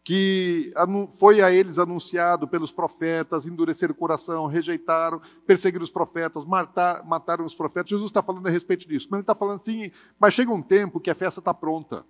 [0.05, 0.73] que
[1.19, 7.45] foi a eles anunciado pelos profetas, endureceram o coração, rejeitaram, perseguiram os profetas, matar, mataram
[7.45, 7.91] os profetas.
[7.91, 11.01] Jesus está falando a respeito disso, mas ele está falando assim, mas chega um tempo
[11.01, 12.05] que a festa está pronta.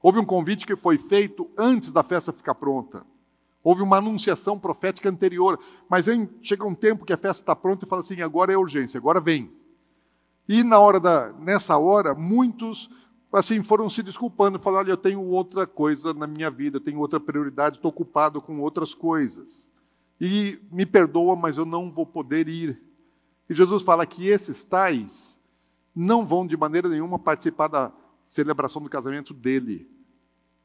[0.00, 3.04] Houve um convite que foi feito antes da festa ficar pronta.
[3.62, 6.06] Houve uma anunciação profética anterior, mas
[6.40, 9.20] chega um tempo que a festa está pronta e fala assim: agora é urgência, agora
[9.20, 9.50] vem.
[10.48, 12.88] E na hora da, nessa hora, muitos
[13.32, 16.98] assim foram se desculpando, falando: olha, eu tenho outra coisa na minha vida, eu tenho
[16.98, 19.70] outra prioridade, estou ocupado com outras coisas.
[20.20, 22.80] E me perdoa, mas eu não vou poder ir.
[23.48, 25.38] E Jesus fala que esses tais
[25.94, 27.92] não vão de maneira nenhuma participar da
[28.24, 29.88] celebração do casamento dele.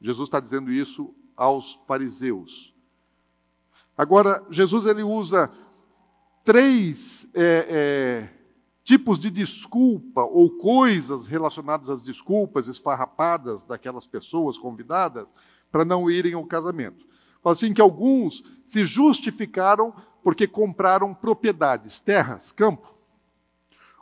[0.00, 2.73] Jesus está dizendo isso aos fariseus.
[3.96, 5.50] Agora, Jesus ele usa
[6.42, 8.28] três é, é,
[8.82, 15.34] tipos de desculpa ou coisas relacionadas às desculpas esfarrapadas daquelas pessoas convidadas
[15.70, 17.06] para não irem ao casamento.
[17.42, 22.94] Fala assim que alguns se justificaram porque compraram propriedades, terras, campo.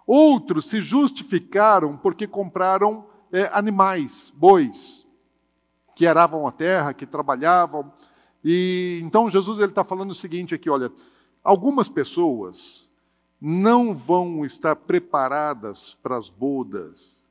[0.07, 5.07] Outros se justificaram porque compraram é, animais, bois,
[5.95, 7.93] que aravam a terra, que trabalhavam.
[8.45, 10.91] E então Jesus ele está falando o seguinte aqui, olha,
[11.43, 12.91] algumas pessoas
[13.41, 17.29] não vão estar preparadas para as bodas,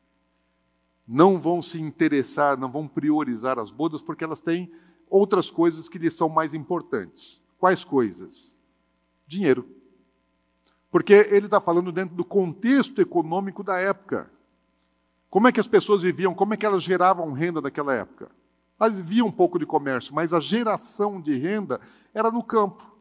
[1.07, 4.71] não vão se interessar, não vão priorizar as bodas porque elas têm
[5.09, 7.43] outras coisas que lhes são mais importantes.
[7.57, 8.57] Quais coisas?
[9.27, 9.67] Dinheiro.
[10.89, 14.31] Porque ele está falando dentro do contexto econômico da época.
[15.29, 18.29] Como é que as pessoas viviam, como é que elas geravam renda naquela época?
[18.81, 21.79] Havia um pouco de comércio, mas a geração de renda
[22.15, 22.91] era no campo.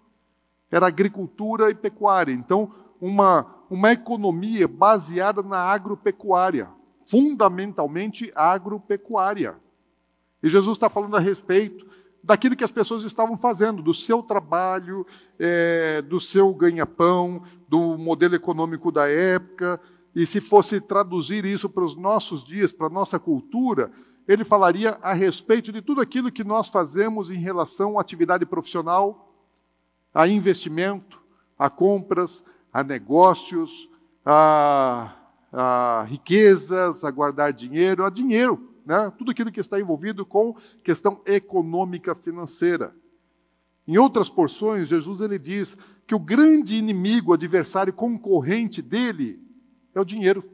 [0.70, 2.34] Era agricultura e pecuária.
[2.34, 2.70] Então,
[3.00, 6.68] uma, uma economia baseada na agropecuária,
[7.06, 9.56] fundamentalmente agropecuária.
[10.42, 11.86] E Jesus está falando a respeito
[12.22, 15.06] daquilo que as pessoas estavam fazendo, do seu trabalho,
[15.38, 19.80] é, do seu ganha-pão, do modelo econômico da época.
[20.14, 23.90] E se fosse traduzir isso para os nossos dias, para a nossa cultura,
[24.26, 29.32] ele falaria a respeito de tudo aquilo que nós fazemos em relação à atividade profissional,
[30.12, 31.22] a investimento,
[31.58, 32.42] a compras,
[32.72, 33.88] a negócios,
[34.24, 35.14] a,
[35.52, 39.12] a riquezas, a guardar dinheiro, a dinheiro, né?
[39.16, 42.94] tudo aquilo que está envolvido com questão econômica financeira.
[43.86, 49.40] Em outras porções, Jesus ele diz que o grande inimigo, adversário concorrente dele
[49.94, 50.44] é o dinheiro.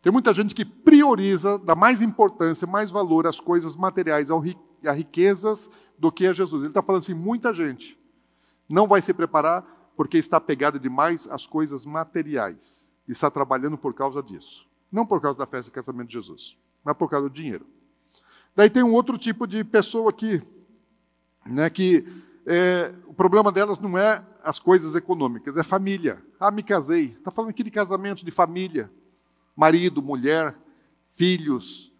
[0.00, 5.68] Tem muita gente que prioriza, dá mais importância, mais valor às coisas materiais, a riquezas,
[5.98, 6.62] do que a Jesus.
[6.62, 7.98] Ele está falando assim: muita gente
[8.68, 12.92] não vai se preparar porque está pegada demais às coisas materiais.
[13.06, 14.68] E está trabalhando por causa disso.
[14.92, 17.66] Não por causa da festa de casamento de Jesus, mas por causa do dinheiro.
[18.54, 20.42] Daí tem um outro tipo de pessoa aqui,
[21.44, 22.04] né, que
[22.50, 26.24] é, o problema delas não é as coisas econômicas, é família.
[26.40, 27.08] Ah, me casei.
[27.08, 28.90] Está falando aqui de casamento, de família.
[29.54, 30.56] Marido, mulher,
[31.08, 31.92] filhos.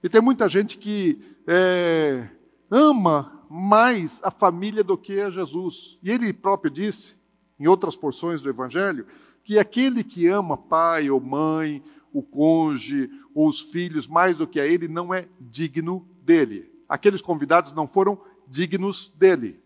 [0.00, 2.30] E tem muita gente que é,
[2.70, 5.98] ama mais a família do que a Jesus.
[6.00, 7.16] E ele próprio disse,
[7.58, 9.04] em outras porções do Evangelho,
[9.42, 11.82] que aquele que ama pai ou mãe,
[12.12, 16.72] o cônjuge ou os filhos mais do que a ele não é digno dele.
[16.88, 19.60] Aqueles convidados não foram dignos dele.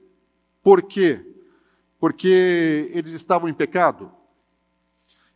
[0.63, 1.27] Por quê?
[1.99, 4.13] Porque eles estavam em pecado?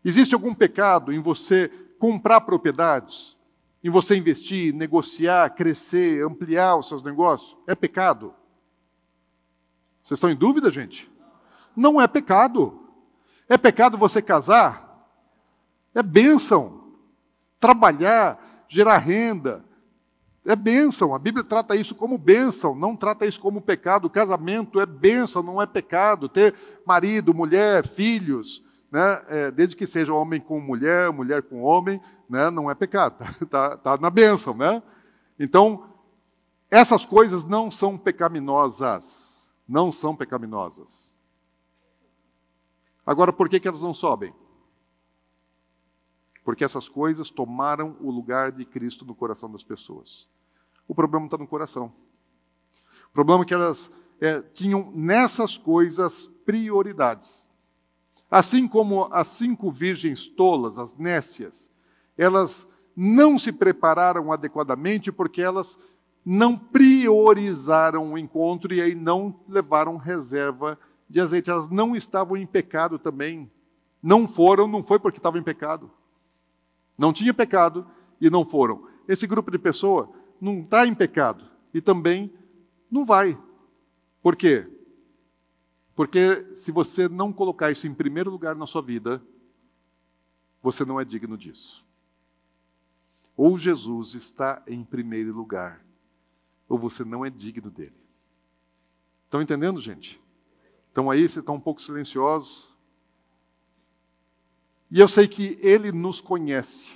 [0.05, 1.69] Existe algum pecado em você
[1.99, 3.37] comprar propriedades,
[3.83, 7.57] em você investir, negociar, crescer, ampliar os seus negócios?
[7.67, 8.35] É pecado?
[10.03, 11.11] Vocês estão em dúvida, gente?
[11.77, 12.89] Não é pecado.
[13.49, 15.11] É pecado você casar?
[15.93, 16.93] É bênção.
[17.59, 19.65] Trabalhar, gerar renda,
[20.47, 24.09] é bênção, a Bíblia trata isso como bênção, não trata isso como pecado.
[24.09, 26.29] Casamento é bênção, não é pecado.
[26.29, 26.55] Ter
[26.87, 29.23] marido, mulher, filhos, né?
[29.29, 32.51] É, desde que seja homem com mulher, mulher com homem, né?
[32.51, 34.55] não é pecado, está tá na bênção.
[34.55, 34.83] Né?
[35.39, 35.93] Então,
[36.71, 41.17] essas coisas não são pecaminosas, não são pecaminosas.
[43.05, 44.33] Agora, por que, que elas não sobem?
[46.45, 50.29] Porque essas coisas tomaram o lugar de Cristo no coração das pessoas.
[50.89, 51.93] O problema está no coração.
[53.09, 57.49] O problema é que elas é, tinham nessas coisas prioridades.
[58.31, 61.71] Assim como as cinco virgens tolas, as nécias,
[62.17, 62.67] elas
[62.97, 65.79] não se prepararam adequadamente porque elas
[66.25, 70.79] não priorizaram o encontro e aí não levaram reserva
[71.09, 71.51] de azeite.
[71.51, 73.51] Elas não estavam em pecado também.
[74.03, 75.91] Não foram, não foi porque estavam em pecado.
[76.99, 77.87] Não tinha pecado
[78.21, 78.89] e não foram.
[79.07, 80.11] Esse grupo de pessoa
[80.41, 82.33] não está em pecado e também
[82.91, 83.39] não vai.
[84.23, 84.67] Por quê?
[85.95, 89.23] Porque se você não colocar isso em primeiro lugar na sua vida,
[90.63, 91.87] você não é digno disso.
[93.37, 95.85] Ou Jesus está em primeiro lugar,
[96.69, 97.97] ou você não é digno dele.
[99.25, 100.21] Estão entendendo, gente?
[100.89, 102.75] Estão aí, vocês estão um pouco silenciosos.
[104.91, 106.95] E eu sei que ele nos conhece.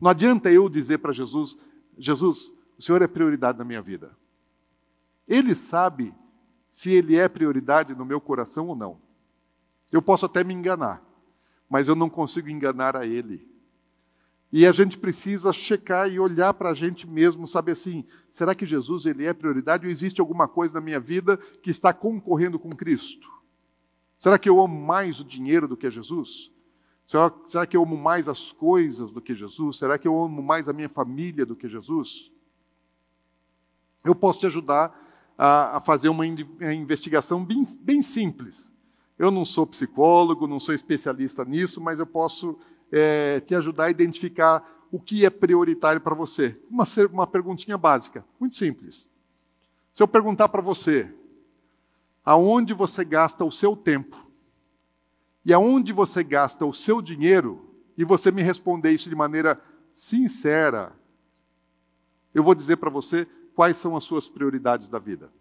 [0.00, 1.56] Não adianta eu dizer para Jesus:
[1.96, 4.16] Jesus, o Senhor é prioridade na minha vida.
[5.28, 6.14] Ele sabe
[6.66, 8.98] se Ele é prioridade no meu coração ou não.
[9.92, 11.04] Eu posso até me enganar,
[11.68, 13.46] mas eu não consigo enganar a Ele.
[14.50, 18.64] E a gente precisa checar e olhar para a gente mesmo, saber assim, será que
[18.64, 22.70] Jesus ele é prioridade ou existe alguma coisa na minha vida que está concorrendo com
[22.70, 23.28] Cristo?
[24.18, 26.50] Será que eu amo mais o dinheiro do que Jesus?
[27.06, 29.78] Será, será que eu amo mais as coisas do que Jesus?
[29.78, 32.32] Será que eu amo mais a minha família do que Jesus?
[34.04, 34.98] Eu posso te ajudar
[35.36, 38.72] a, a fazer uma investigação bem, bem, simples.
[39.18, 42.58] Eu não sou psicólogo, não sou especialista nisso, mas eu posso
[42.90, 46.58] é, te ajudar a identificar o que é prioritário para você.
[46.70, 49.08] Uma, uma perguntinha básica, muito simples.
[49.92, 51.12] Se eu perguntar para você,
[52.24, 54.26] aonde você gasta o seu tempo
[55.44, 57.70] e aonde você gasta o seu dinheiro,
[58.00, 59.60] e você me responder isso de maneira
[59.92, 60.98] sincera,
[62.32, 65.32] eu vou dizer para você quais são as suas prioridades da vida.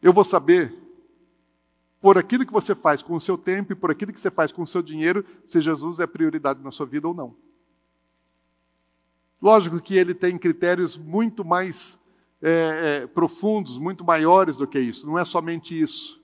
[0.00, 0.74] Eu vou saber,
[2.00, 4.50] por aquilo que você faz com o seu tempo e por aquilo que você faz
[4.50, 7.36] com o seu dinheiro, se Jesus é prioridade na sua vida ou não.
[9.40, 11.98] Lógico que ele tem critérios muito mais
[12.40, 16.20] é, é, profundos, muito maiores do que isso, não é somente isso.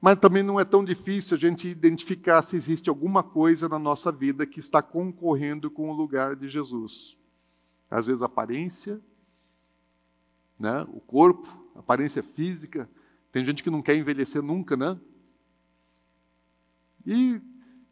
[0.00, 4.10] Mas também não é tão difícil a gente identificar se existe alguma coisa na nossa
[4.10, 7.19] vida que está concorrendo com o lugar de Jesus.
[7.90, 9.00] Às vezes aparência,
[10.58, 10.86] né?
[10.92, 12.88] o corpo, aparência física.
[13.32, 14.98] Tem gente que não quer envelhecer nunca, né?
[17.06, 17.40] E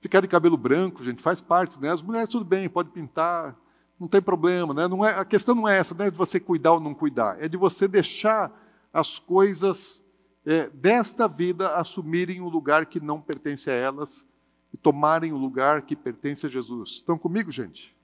[0.01, 1.91] ficar de cabelo branco, gente, faz parte, né?
[1.91, 3.59] As mulheres tudo bem, pode pintar,
[3.99, 4.87] não tem problema, né?
[4.87, 7.43] Não é, a questão não é essa, não é de você cuidar ou não cuidar,
[7.43, 8.53] é de você deixar
[8.93, 10.05] as coisas
[10.45, 14.27] é, desta vida assumirem o lugar que não pertence a elas
[14.73, 16.91] e tomarem o lugar que pertence a Jesus.
[16.91, 17.97] Estão comigo, gente?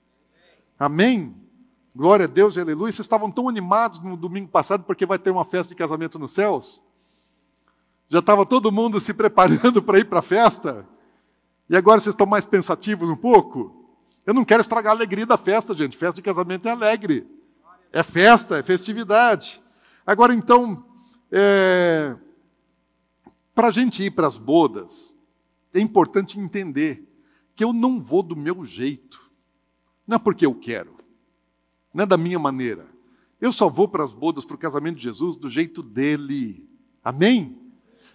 [0.77, 1.35] Amém?
[1.95, 2.91] Glória a Deus aleluia.
[2.91, 6.33] Vocês estavam tão animados no domingo passado porque vai ter uma festa de casamento nos
[6.33, 6.81] céus?
[8.09, 10.85] Já estava todo mundo se preparando para ir para a festa?
[11.69, 13.95] E agora vocês estão mais pensativos um pouco?
[14.25, 15.95] Eu não quero estragar a alegria da festa, gente.
[15.95, 17.25] Festa de casamento é alegre.
[17.93, 19.63] É festa, é festividade.
[20.05, 20.85] Agora, então,
[21.31, 22.13] é...
[23.53, 25.17] para a gente ir para as bodas,
[25.73, 27.07] é importante entender
[27.55, 29.31] que eu não vou do meu jeito.
[30.05, 30.94] Não é porque eu quero,
[31.95, 32.85] não é da minha maneira.
[33.39, 36.69] Eu só vou para as bodas, para o casamento de Jesus, do jeito dele.
[37.01, 37.57] Amém?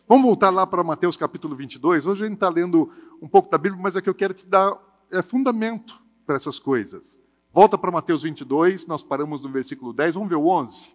[0.06, 2.06] Vamos voltar lá para Mateus capítulo 22.
[2.06, 4.46] Hoje a gente está lendo um pouco da Bíblia, mas é que eu quero te
[4.46, 4.78] dar
[5.10, 7.18] é, fundamento para essas coisas.
[7.54, 10.94] Volta para Mateus 22, nós paramos no versículo 10, vamos ver o 11.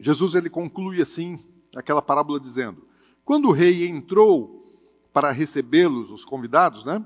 [0.00, 1.38] Jesus ele conclui assim
[1.76, 2.88] aquela parábola dizendo:
[3.24, 4.61] Quando o rei entrou
[5.12, 7.04] para recebê-los, os convidados, né,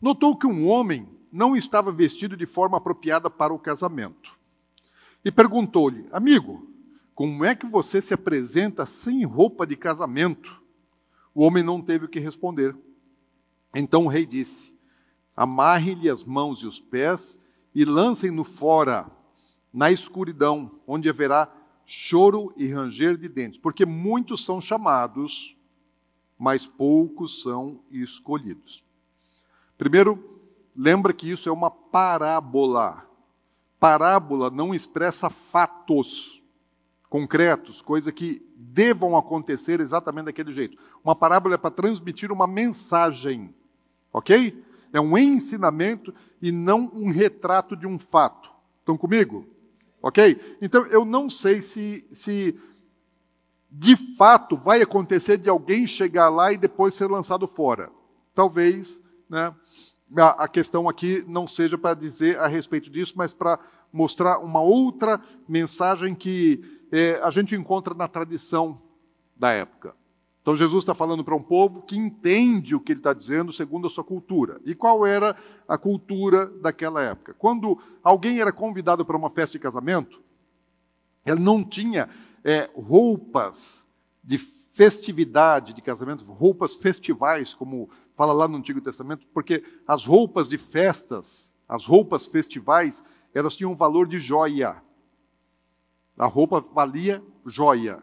[0.00, 4.38] notou que um homem não estava vestido de forma apropriada para o casamento
[5.24, 6.68] e perguntou-lhe: Amigo,
[7.14, 10.60] como é que você se apresenta sem roupa de casamento?
[11.34, 12.76] O homem não teve o que responder.
[13.74, 14.74] Então o rei disse:
[15.36, 17.38] Amarre-lhe as mãos e os pés
[17.74, 19.10] e lancem-no fora,
[19.72, 21.52] na escuridão, onde haverá
[21.86, 25.56] choro e ranger de dentes, porque muitos são chamados,
[26.40, 28.82] mas poucos são escolhidos.
[29.76, 30.40] Primeiro,
[30.74, 33.06] lembra que isso é uma parábola
[33.78, 36.42] parábola não expressa fatos
[37.08, 40.76] concretos, coisa que devam acontecer exatamente daquele jeito.
[41.02, 43.54] Uma parábola é para transmitir uma mensagem,
[44.12, 44.62] ok?
[44.92, 48.50] É um ensinamento e não um retrato de um fato.
[48.80, 49.46] Estão comigo?
[50.02, 50.58] Ok?
[50.60, 52.54] Então eu não sei se, se
[53.70, 57.90] de fato vai acontecer de alguém chegar lá e depois ser lançado fora.
[58.34, 59.54] Talvez, né?
[60.16, 63.58] a questão aqui não seja para dizer a respeito disso, mas para
[63.92, 66.60] mostrar uma outra mensagem que
[66.90, 68.80] é, a gente encontra na tradição
[69.36, 69.94] da época.
[70.42, 73.86] Então, Jesus está falando para um povo que entende o que ele está dizendo segundo
[73.86, 74.58] a sua cultura.
[74.64, 75.36] E qual era
[75.68, 77.34] a cultura daquela época?
[77.34, 80.20] Quando alguém era convidado para uma festa de casamento,
[81.26, 82.08] ele não tinha
[82.44, 83.84] é, roupas
[84.22, 90.48] de festividade de casamento, roupas festivais, como fala lá no Antigo Testamento, porque as roupas
[90.48, 93.02] de festas, as roupas festivais,
[93.34, 94.82] elas tinham um valor de joia.
[96.18, 98.02] A roupa valia joia.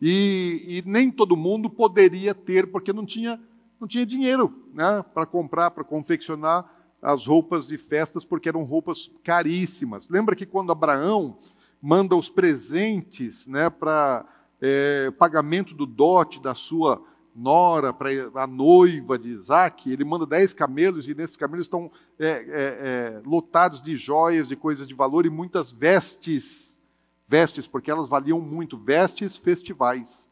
[0.00, 3.40] E, e nem todo mundo poderia ter, porque não tinha,
[3.80, 6.70] não tinha dinheiro né, para comprar, para confeccionar
[7.00, 10.08] as roupas de festas, porque eram roupas caríssimas.
[10.08, 11.38] Lembra que quando Abraão
[11.84, 14.24] manda os presentes né, para
[14.58, 17.04] é, pagamento do dote da sua
[17.36, 22.26] nora, para a noiva de Isaac, ele manda dez camelos e nesses camelos estão é,
[22.26, 26.78] é, é, lotados de joias, de coisas de valor e muitas vestes.
[27.28, 30.30] Vestes, porque elas valiam muito, vestes festivais,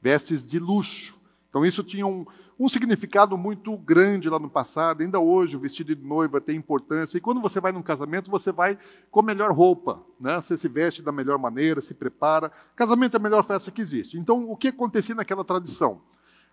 [0.00, 1.18] vestes de luxo.
[1.50, 2.24] Então isso tinha um,
[2.58, 5.02] um significado muito grande lá no passado.
[5.02, 7.16] Ainda hoje o vestido de noiva tem importância.
[7.16, 8.76] E quando você vai num casamento, você vai
[9.10, 10.04] com a melhor roupa.
[10.18, 10.40] Né?
[10.40, 12.50] Você se veste da melhor maneira, se prepara.
[12.74, 14.18] Casamento é a melhor festa que existe.
[14.18, 16.00] Então, o que acontecia naquela tradição?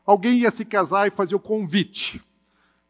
[0.05, 2.23] Alguém ia se casar e fazia o convite.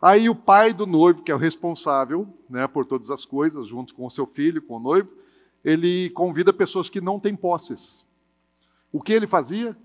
[0.01, 3.95] Aí o pai do noivo, que é o responsável né, por todas as coisas, junto
[3.95, 5.15] com o seu filho, com o noivo,
[5.63, 8.05] ele convida pessoas que não têm posses.
[8.91, 9.75] O que ele fazia?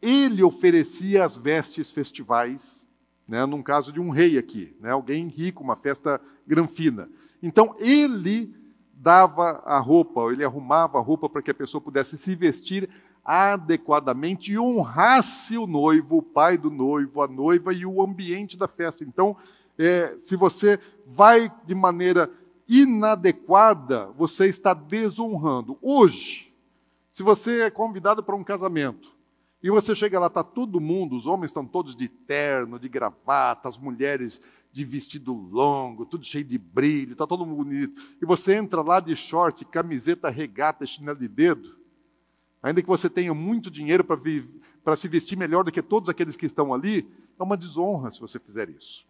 [0.00, 2.88] Ele oferecia as vestes festivais,
[3.26, 7.08] né, num caso de um rei aqui, né, alguém rico, uma festa granfina.
[7.42, 8.54] Então, ele
[8.92, 12.88] dava a roupa, ele arrumava a roupa para que a pessoa pudesse se vestir
[13.24, 18.66] adequadamente e honrasse o noivo, o pai do noivo, a noiva e o ambiente da
[18.66, 19.04] festa.
[19.04, 19.36] Então,
[19.76, 22.30] é, se você vai de maneira
[22.66, 25.78] inadequada, você está desonrando.
[25.82, 26.52] Hoje,
[27.10, 29.17] se você é convidado para um casamento,
[29.62, 33.68] e você chega lá, está todo mundo, os homens estão todos de terno, de gravata,
[33.68, 34.40] as mulheres
[34.70, 38.00] de vestido longo, tudo cheio de brilho, está todo mundo bonito.
[38.22, 41.76] E você entra lá de short, camiseta regata, chinelo de dedo.
[42.62, 46.46] Ainda que você tenha muito dinheiro para se vestir melhor do que todos aqueles que
[46.46, 49.06] estão ali, é uma desonra se você fizer isso.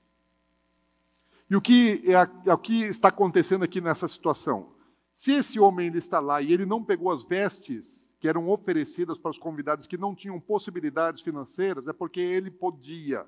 [1.50, 4.72] E o que, é, é o que está acontecendo aqui nessa situação?
[5.12, 9.18] Se esse homem ele está lá e ele não pegou as vestes que eram oferecidas
[9.18, 13.26] para os convidados que não tinham possibilidades financeiras, é porque ele podia.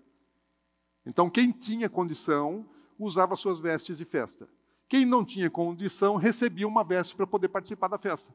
[1.06, 2.68] Então, quem tinha condição
[2.98, 4.48] usava suas vestes de festa.
[4.88, 8.34] Quem não tinha condição recebia uma veste para poder participar da festa.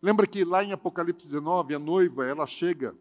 [0.00, 2.96] Lembra que lá em Apocalipse 19, a noiva, ela chega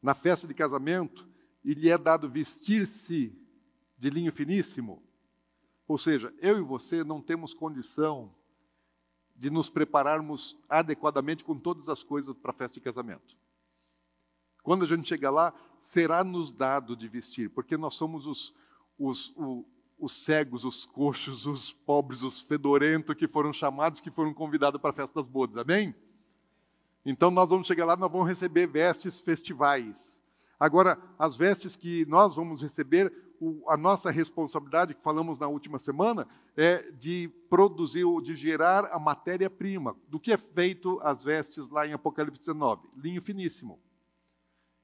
[0.00, 1.28] na festa de casamento
[1.64, 3.36] e lhe é dado vestir-se
[3.98, 5.02] de linho finíssimo.
[5.86, 8.34] Ou seja, eu e você não temos condição
[9.38, 13.36] de nos prepararmos adequadamente com todas as coisas para a festa de casamento.
[14.64, 18.52] Quando a gente chegar lá, será nos dado de vestir, porque nós somos os,
[18.98, 19.64] os, os,
[19.96, 24.90] os cegos, os coxos, os pobres, os fedorentos que foram chamados, que foram convidados para
[24.90, 25.56] a festa das bodas.
[25.56, 25.94] Amém?
[27.06, 30.20] Então nós vamos chegar lá, nós vamos receber vestes festivais.
[30.58, 33.12] Agora, as vestes que nós vamos receber,
[33.66, 36.26] a nossa responsabilidade, que falamos na última semana,
[36.56, 39.96] é de produzir, de gerar a matéria-prima.
[40.08, 42.88] Do que é feito as vestes lá em Apocalipse 19?
[42.96, 43.80] Linho finíssimo.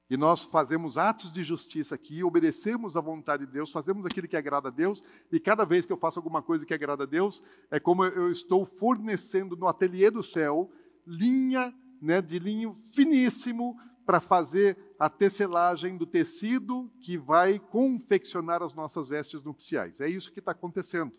[0.09, 4.37] E nós fazemos atos de justiça aqui, obedecemos à vontade de Deus, fazemos aquilo que
[4.37, 7.41] agrada a Deus, e cada vez que eu faço alguma coisa que agrada a Deus,
[7.71, 10.69] é como eu estou fornecendo no ateliê do céu
[11.07, 18.73] linha né, de linho finíssimo para fazer a tecelagem do tecido que vai confeccionar as
[18.73, 19.99] nossas vestes nupciais.
[19.99, 21.17] É isso que está acontecendo.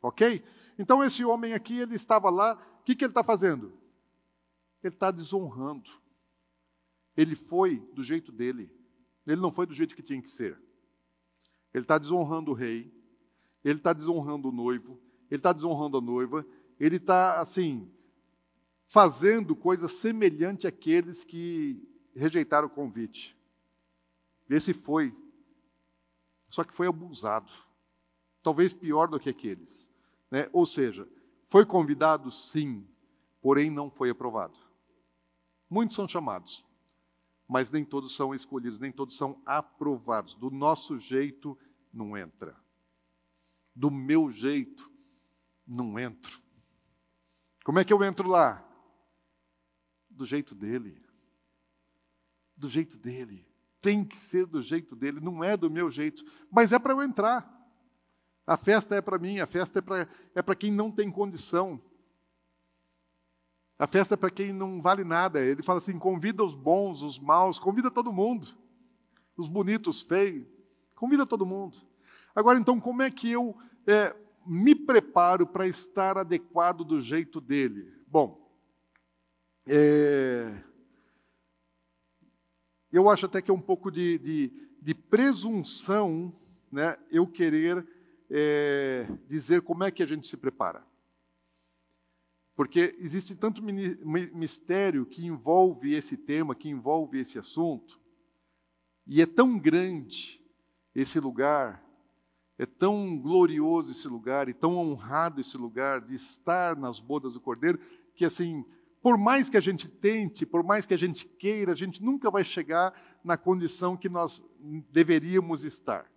[0.00, 0.42] Ok?
[0.78, 3.72] Então, esse homem aqui, ele estava lá, o que, que ele está fazendo?
[4.82, 5.90] Ele está desonrando.
[7.16, 8.70] Ele foi do jeito dele.
[9.26, 10.58] Ele não foi do jeito que tinha que ser.
[11.72, 12.92] Ele está desonrando o rei,
[13.64, 16.44] ele está desonrando o noivo, ele está desonrando a noiva,
[16.78, 17.90] ele está, assim,
[18.84, 21.80] fazendo coisa semelhante àqueles que
[22.14, 23.36] rejeitaram o convite.
[24.48, 25.14] Esse foi,
[26.48, 27.50] só que foi abusado.
[28.42, 29.90] Talvez pior do que aqueles.
[30.30, 30.48] Né?
[30.52, 31.08] Ou seja,
[31.46, 32.86] foi convidado, sim,
[33.40, 34.58] porém não foi aprovado.
[35.68, 36.64] Muitos são chamados,
[37.48, 40.34] mas nem todos são escolhidos, nem todos são aprovados.
[40.34, 41.58] Do nosso jeito,
[41.92, 42.56] não entra.
[43.74, 44.90] Do meu jeito,
[45.66, 46.40] não entro.
[47.64, 48.66] Como é que eu entro lá?
[50.10, 51.01] Do jeito dele.
[52.62, 53.44] Do jeito dele.
[53.80, 57.02] Tem que ser do jeito dele, não é do meu jeito, mas é para eu
[57.02, 57.60] entrar.
[58.46, 61.82] A festa é para mim, a festa é para é quem não tem condição.
[63.76, 65.40] A festa é para quem não vale nada.
[65.40, 68.46] Ele fala assim: convida os bons, os maus, convida todo mundo.
[69.36, 70.46] Os bonitos, os feios,
[70.94, 71.78] convida todo mundo.
[72.32, 73.56] Agora, então, como é que eu
[73.88, 74.14] é,
[74.46, 77.92] me preparo para estar adequado do jeito dele?
[78.06, 78.48] Bom,
[79.66, 80.62] é,
[82.92, 86.34] eu acho até que é um pouco de, de, de presunção
[86.70, 87.86] né, eu querer
[88.30, 90.84] é, dizer como é que a gente se prepara.
[92.54, 97.98] Porque existe tanto mistério que envolve esse tema, que envolve esse assunto,
[99.06, 100.40] e é tão grande
[100.94, 101.82] esse lugar,
[102.58, 107.40] é tão glorioso esse lugar e tão honrado esse lugar de estar nas bodas do
[107.40, 107.78] Cordeiro,
[108.14, 108.64] que assim,
[109.02, 112.30] por mais que a gente tente, por mais que a gente queira, a gente nunca
[112.30, 112.94] vai chegar
[113.24, 114.44] na condição que nós
[114.90, 116.10] deveríamos estar.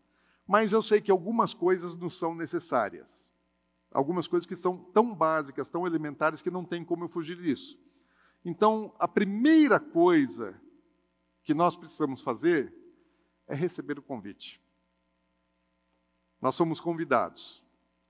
[0.48, 3.34] Mas eu sei que algumas coisas não são necessárias
[3.96, 7.80] algumas coisas que são tão básicas, tão elementares, que não tem como eu fugir disso.
[8.44, 10.60] Então, a primeira coisa
[11.44, 12.74] que nós precisamos fazer
[13.48, 14.62] é receber o convite.
[16.42, 17.64] Nós somos convidados.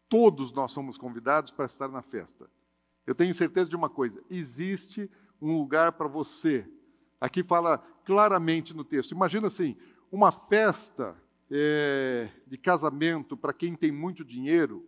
[0.09, 2.49] Todos nós somos convidados para estar na festa.
[3.05, 5.09] Eu tenho certeza de uma coisa: existe
[5.41, 6.67] um lugar para você.
[7.19, 9.11] Aqui fala claramente no texto.
[9.11, 9.75] Imagina assim:
[10.11, 11.15] uma festa
[11.49, 14.87] é, de casamento para quem tem muito dinheiro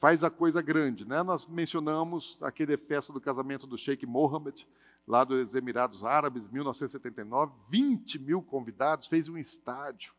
[0.00, 1.06] faz a coisa grande.
[1.06, 1.22] Né?
[1.22, 4.66] Nós mencionamos aquele festa do casamento do Sheikh Mohammed,
[5.06, 10.14] lá dos Emirados Árabes, 1979, 20 mil convidados, fez um estádio.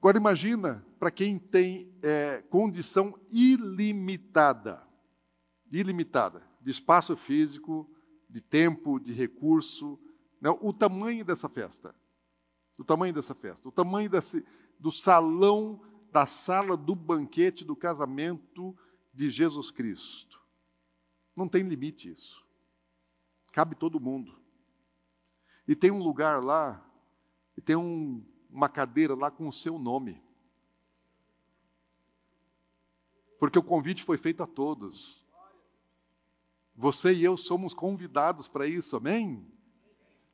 [0.00, 4.82] Agora imagina para quem tem é, condição ilimitada,
[5.70, 7.86] ilimitada, de espaço físico,
[8.26, 10.00] de tempo, de recurso,
[10.40, 10.48] né?
[10.62, 11.94] o tamanho dessa festa,
[12.78, 14.42] o tamanho dessa festa, o tamanho desse,
[14.78, 18.74] do salão da sala do banquete do casamento
[19.12, 20.40] de Jesus Cristo.
[21.36, 22.42] Não tem limite isso.
[23.52, 24.40] Cabe todo mundo.
[25.68, 26.82] E tem um lugar lá,
[27.54, 30.22] e tem um, uma cadeira lá com o seu nome.
[33.38, 35.24] Porque o convite foi feito a todos.
[36.76, 39.46] Você e eu somos convidados para isso, amém?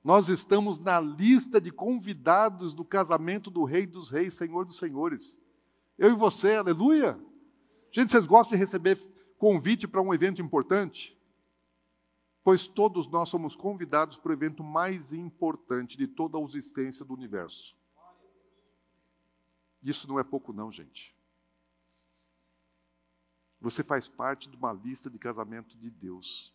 [0.02, 5.42] Nós estamos na lista de convidados do casamento do Rei dos Reis, Senhor dos Senhores.
[5.98, 7.18] Eu e você, aleluia.
[7.90, 8.96] Gente, vocês gostam de receber
[9.38, 11.16] convite para um evento importante?
[12.44, 17.14] Pois todos nós somos convidados para o evento mais importante de toda a existência do
[17.14, 17.76] universo.
[19.86, 21.14] Isso não é pouco, não, gente.
[23.60, 26.52] Você faz parte de uma lista de casamento de Deus.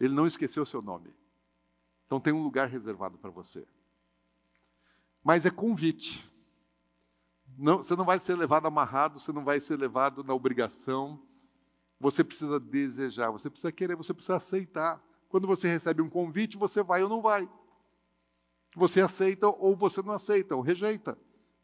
[0.00, 1.14] Ele não esqueceu seu nome.
[2.06, 3.68] Então tem um lugar reservado para você.
[5.22, 6.26] Mas é convite.
[7.58, 11.22] Não, você não vai ser levado amarrado, você não vai ser levado na obrigação.
[12.00, 15.04] Você precisa desejar, você precisa querer, você precisa aceitar.
[15.28, 17.46] Quando você recebe um convite, você vai ou não vai.
[18.74, 21.18] Você aceita ou você não aceita, ou rejeita.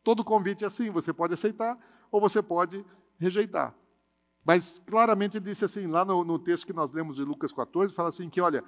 [0.07, 1.77] Todo convite é assim, você pode aceitar
[2.13, 2.87] ou você pode
[3.19, 3.75] rejeitar.
[4.45, 7.93] Mas claramente ele disse assim, lá no, no texto que nós lemos de Lucas 14,
[7.93, 8.63] fala assim que, olha,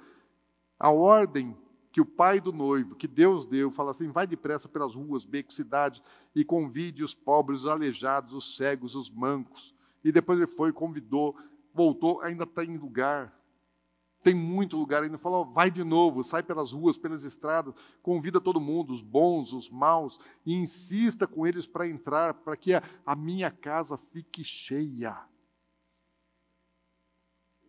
[0.77, 1.55] a ordem
[1.93, 5.55] que o pai do noivo, que Deus deu, fala assim: vai depressa pelas ruas, becos,
[5.55, 6.03] cidades,
[6.35, 9.73] e convide os pobres, os aleijados, os cegos, os mancos.
[10.03, 11.37] E depois ele foi, convidou,
[11.73, 13.33] voltou, ainda está em lugar.
[14.21, 15.17] Tem muito lugar ainda.
[15.17, 19.69] Falou: vai de novo, sai pelas ruas, pelas estradas, convida todo mundo, os bons, os
[19.69, 25.17] maus, e insista com eles para entrar, para que a, a minha casa fique cheia.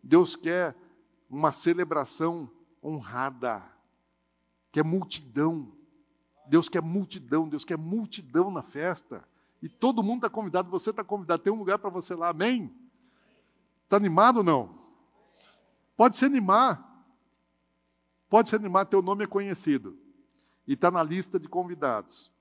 [0.02, 0.76] Deus quer
[1.28, 2.50] uma celebração
[2.82, 3.80] honrada
[4.72, 5.72] quer multidão.
[6.46, 9.24] Deus quer multidão, Deus quer multidão na festa.
[9.62, 12.74] E todo mundo está convidado, você está convidado, tem um lugar para você lá, amém?
[13.84, 14.79] Está animado ou não?
[16.00, 17.04] Pode se animar.
[18.30, 19.98] Pode se animar, teu nome é conhecido.
[20.66, 22.32] E está na lista de convidados.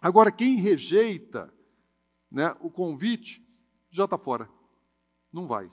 [0.00, 1.52] Agora, quem rejeita
[2.30, 3.46] né, o convite,
[3.90, 4.48] já está fora.
[5.30, 5.70] Não vai.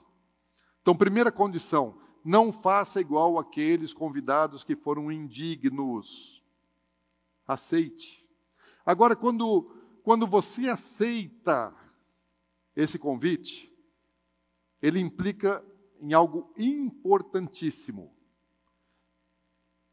[0.82, 6.44] Então, primeira condição, não faça igual aqueles convidados que foram indignos.
[7.48, 8.28] Aceite.
[8.84, 11.74] Agora, quando, quando você aceita
[12.76, 13.74] esse convite,
[14.82, 15.64] ele implica
[16.00, 18.14] em algo importantíssimo.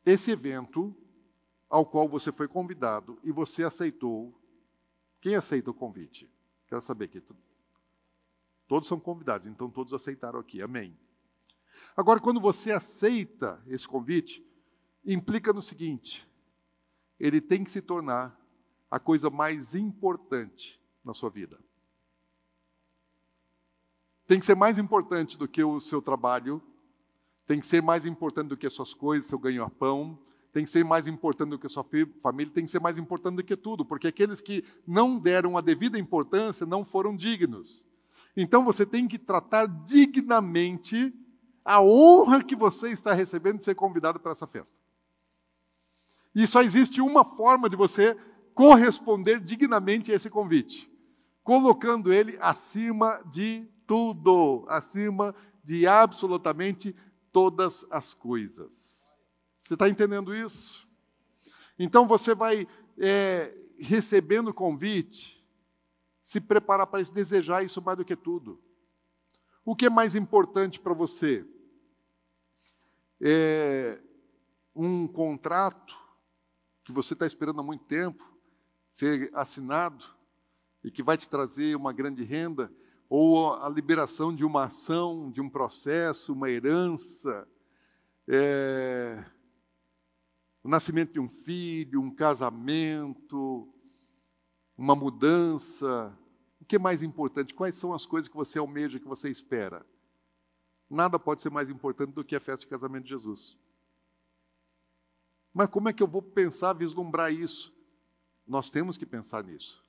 [0.06, 0.96] Esse evento
[1.70, 4.34] ao qual você foi convidado e você aceitou.
[5.20, 6.30] Quem aceita o convite?
[6.68, 7.22] Quero saber aqui.
[8.68, 10.62] Todos são convidados, então todos aceitaram aqui.
[10.62, 10.98] Amém.
[11.96, 14.46] Agora, quando você aceita esse convite,
[15.06, 16.28] implica no seguinte:
[17.20, 18.40] ele tem que se tornar
[18.90, 21.60] a coisa mais importante na sua vida.
[24.28, 26.62] Tem que ser mais importante do que o seu trabalho,
[27.48, 30.20] tem que ser mais importante do que as suas coisas, seu ganho-pão,
[30.52, 31.86] tem que ser mais importante do que a sua
[32.22, 35.62] família, tem que ser mais importante do que tudo, porque aqueles que não deram a
[35.62, 37.88] devida importância não foram dignos.
[38.36, 41.14] Então você tem que tratar dignamente
[41.64, 44.76] a honra que você está recebendo de ser convidado para essa festa.
[46.36, 48.18] E só existe uma forma de você
[48.54, 50.92] corresponder dignamente a esse convite,
[51.44, 55.34] colocando ele acima de tudo, acima
[55.64, 56.96] de absolutamente
[57.32, 59.16] todas as coisas.
[59.64, 60.88] Você está entendendo isso?
[61.80, 62.68] Então você vai
[62.98, 65.44] é, recebendo o convite,
[66.22, 68.62] se preparar para isso, desejar isso mais do que tudo.
[69.66, 71.46] O que é mais importante para você?
[73.22, 74.00] é,
[74.76, 75.96] um contrato
[76.84, 78.24] que você está esperando há muito tempo
[78.88, 80.06] ser assinado
[80.84, 82.72] e que vai te trazer uma grande renda,
[83.10, 87.48] ou a liberação de uma ação, de um processo, uma herança,
[88.28, 89.24] é,
[90.64, 93.74] o nascimento de um filho, um casamento,
[94.78, 96.18] uma mudança.
[96.60, 97.54] O que é mais importante?
[97.54, 99.86] Quais são as coisas que você almeja, que você espera?
[100.90, 103.58] Nada pode ser mais importante do que a festa de casamento de Jesus.
[105.54, 107.74] Mas como é que eu vou pensar, vislumbrar isso?
[108.46, 109.87] Nós temos que pensar nisso.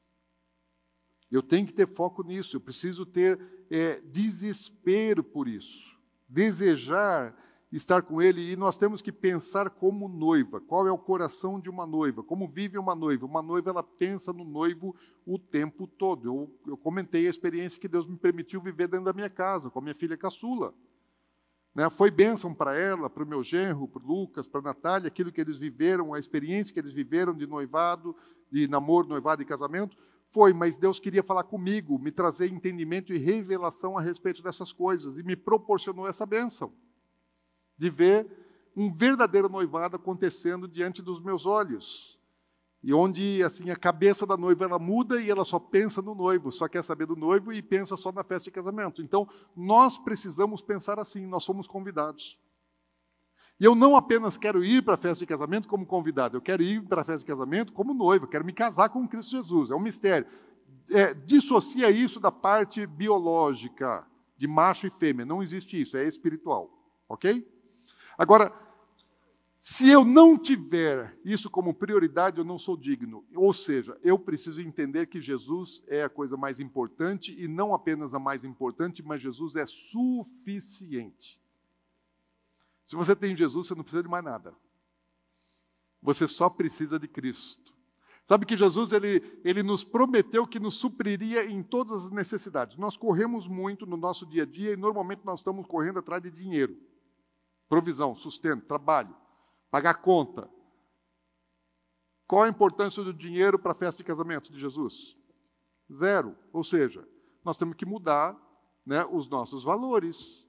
[1.31, 3.39] Eu tenho que ter foco nisso, eu preciso ter
[3.71, 5.97] é, desespero por isso,
[6.29, 7.37] desejar
[7.71, 10.61] estar com Ele, e nós temos que pensar como noiva.
[10.61, 12.23] Qual é o coração de uma noiva?
[12.23, 13.27] Como vive uma noiva?
[13.27, 16.27] Uma noiva, ela pensa no noivo o tempo todo.
[16.27, 19.79] Eu, eu comentei a experiência que Deus me permitiu viver dentro da minha casa, com
[19.79, 20.73] a minha filha caçula.
[21.75, 21.89] Né?
[21.91, 25.31] Foi bênção para ela, para o meu genro, para o Lucas, para a Natália, aquilo
[25.31, 28.17] que eles viveram, a experiência que eles viveram de noivado,
[28.51, 29.97] de namoro, noivado e casamento.
[30.29, 35.19] Foi, mas Deus queria falar comigo, me trazer entendimento e revelação a respeito dessas coisas,
[35.19, 36.71] e me proporcionou essa bênção
[37.79, 38.27] de ver
[38.77, 42.19] um verdadeiro noivado acontecendo diante dos meus olhos.
[42.83, 46.53] E onde assim a cabeça da noiva ela muda e ela só pensa no noivo,
[46.53, 49.01] só quer saber do noivo e pensa só na festa de casamento.
[49.03, 49.27] Então,
[49.57, 52.39] nós precisamos pensar assim, nós somos convidados.
[53.61, 56.63] E eu não apenas quero ir para a festa de casamento como convidado, eu quero
[56.63, 59.75] ir para a festa de casamento como noivo, quero me casar com Cristo Jesus, é
[59.75, 60.27] um mistério.
[60.91, 64.07] É, dissocia isso da parte biológica.
[64.39, 65.27] de macho e fêmea.
[65.27, 66.71] Não existe isso, é espiritual.
[67.09, 67.45] Ok?
[68.17, 68.53] Agora,
[69.59, 73.25] se eu não tiver isso como prioridade, eu não sou digno.
[73.35, 78.15] Ou seja, eu preciso entender que Jesus é a coisa mais importante e não apenas
[78.15, 81.38] a mais importante, mas Jesus é suficiente.
[82.89, 84.57] Se você tem Jesus, você não precisa de mais nada.
[86.01, 87.75] Você só precisa de Cristo.
[88.25, 92.79] Sabe que Jesus ele, ele nos prometeu que nos supriria em todas as necessidades.
[92.79, 96.31] Nós corremos muito no nosso dia a dia e normalmente nós estamos correndo atrás de
[96.31, 96.79] dinheiro,
[97.69, 99.15] provisão, sustento, trabalho,
[99.71, 100.49] pagar conta.
[102.27, 105.15] Qual a importância do dinheiro para a festa de casamento de Jesus?
[105.93, 106.35] Zero.
[106.55, 107.07] Ou seja,
[107.45, 108.35] nós temos que mudar
[108.85, 110.48] né, os nossos valores.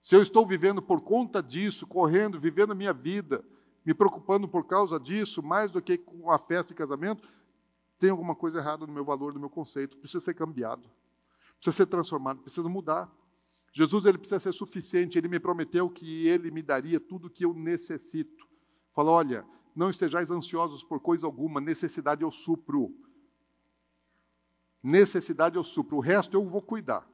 [0.00, 3.44] Se eu estou vivendo por conta disso, correndo, vivendo a minha vida,
[3.84, 7.28] me preocupando por causa disso, mais do que com a festa de casamento,
[7.98, 10.88] tem alguma coisa errada no meu valor, no meu conceito, precisa ser cambiado,
[11.56, 13.10] precisa ser transformado, precisa mudar.
[13.72, 17.44] Jesus ele precisa ser suficiente, ele me prometeu que ele me daria tudo o que
[17.44, 18.46] eu necessito.
[18.94, 19.44] Falou: olha,
[19.74, 22.94] não estejais ansiosos por coisa alguma, necessidade eu supro.
[24.82, 27.08] Necessidade eu supro, o resto eu vou cuidar.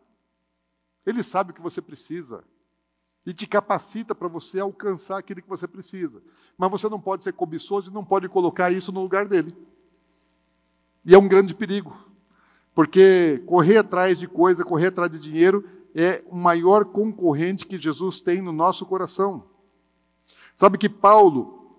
[1.04, 2.44] Ele sabe o que você precisa
[3.26, 6.22] e te capacita para você alcançar aquilo que você precisa.
[6.58, 9.54] Mas você não pode ser cobiçoso e não pode colocar isso no lugar dele.
[11.04, 11.96] E é um grande perigo,
[12.74, 18.20] porque correr atrás de coisa, correr atrás de dinheiro, é o maior concorrente que Jesus
[18.20, 19.44] tem no nosso coração.
[20.54, 21.78] Sabe que Paulo,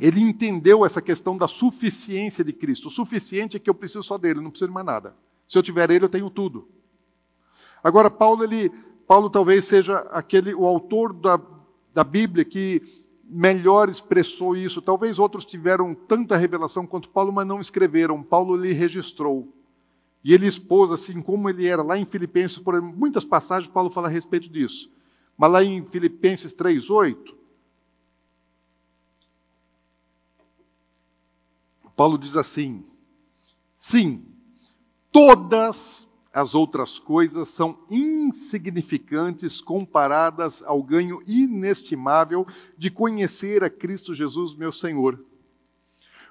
[0.00, 2.88] ele entendeu essa questão da suficiência de Cristo.
[2.88, 5.16] O suficiente é que eu preciso só dele, não preciso de mais nada.
[5.46, 6.68] Se eu tiver ele, eu tenho tudo.
[7.82, 8.72] Agora, Paulo, ele
[9.08, 11.40] Paulo talvez seja aquele o autor da,
[11.94, 12.82] da Bíblia que
[13.24, 14.82] melhor expressou isso.
[14.82, 18.22] Talvez outros tiveram tanta revelação quanto Paulo, mas não escreveram.
[18.22, 19.48] Paulo lhe registrou.
[20.22, 24.08] E ele expôs assim como ele era lá em Filipenses, por muitas passagens Paulo fala
[24.08, 24.90] a respeito disso.
[25.38, 27.34] Mas lá em Filipenses 3:8,
[31.96, 32.84] Paulo diz assim:
[33.74, 34.26] Sim,
[35.10, 36.07] todas
[36.38, 44.70] as outras coisas são insignificantes comparadas ao ganho inestimável de conhecer a Cristo Jesus, meu
[44.70, 45.24] Senhor.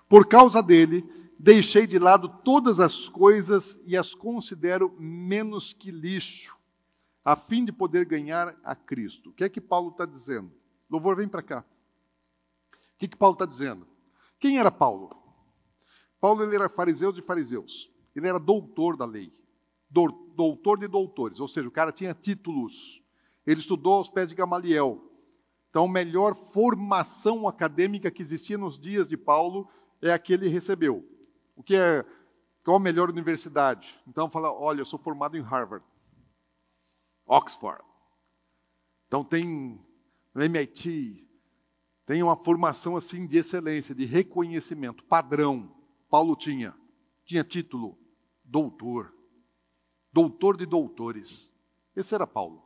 [0.07, 1.03] Por causa dele,
[1.37, 6.55] deixei de lado todas as coisas e as considero menos que lixo,
[7.21, 9.31] a fim de poder ganhar a Cristo.
[9.31, 10.53] O que é que Paulo está dizendo?
[10.89, 11.65] Louvor, vem para cá.
[12.95, 13.85] O que, é que Paulo está dizendo?
[14.39, 15.13] Quem era Paulo?
[16.17, 17.91] Paulo ele era fariseu de fariseus.
[18.15, 19.29] Ele era doutor da lei
[19.89, 23.01] doutor de doutores, ou seja, o cara tinha títulos.
[23.45, 25.03] Ele estudou aos pés de Gamaliel.
[25.69, 29.67] Então, a melhor formação acadêmica que existia nos dias de Paulo
[30.01, 31.05] é a que ele recebeu.
[31.55, 32.05] O que é
[32.63, 33.97] qual a melhor universidade?
[34.05, 35.85] Então, fala, olha, eu sou formado em Harvard,
[37.25, 37.81] Oxford.
[39.07, 39.79] Então tem
[40.35, 41.25] MIT,
[42.05, 45.73] tem uma formação assim de excelência, de reconhecimento, padrão.
[46.09, 46.75] Paulo tinha,
[47.25, 47.97] tinha título,
[48.43, 49.16] doutor
[50.17, 51.53] doutor de doutores.
[51.95, 52.63] Esse era Paulo.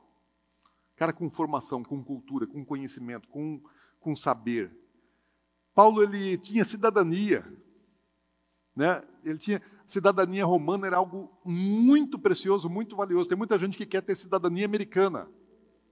[0.95, 3.61] Cara com formação, com cultura, com conhecimento, com,
[3.99, 4.73] com saber.
[5.75, 7.45] Paulo ele tinha cidadania.
[8.73, 9.03] Né?
[9.25, 13.27] Ele tinha cidadania romana era algo muito precioso, muito valioso.
[13.27, 15.29] Tem muita gente que quer ter cidadania americana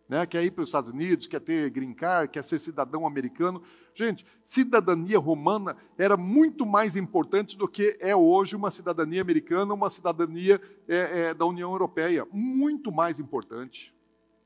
[0.09, 3.61] né, quer ir para os Estados Unidos, quer ter green card, quer ser cidadão americano.
[3.93, 9.87] Gente, cidadania romana era muito mais importante do que é hoje uma cidadania americana, uma
[9.87, 12.27] cidadania é, é, da União Europeia.
[12.31, 13.93] Muito mais importante.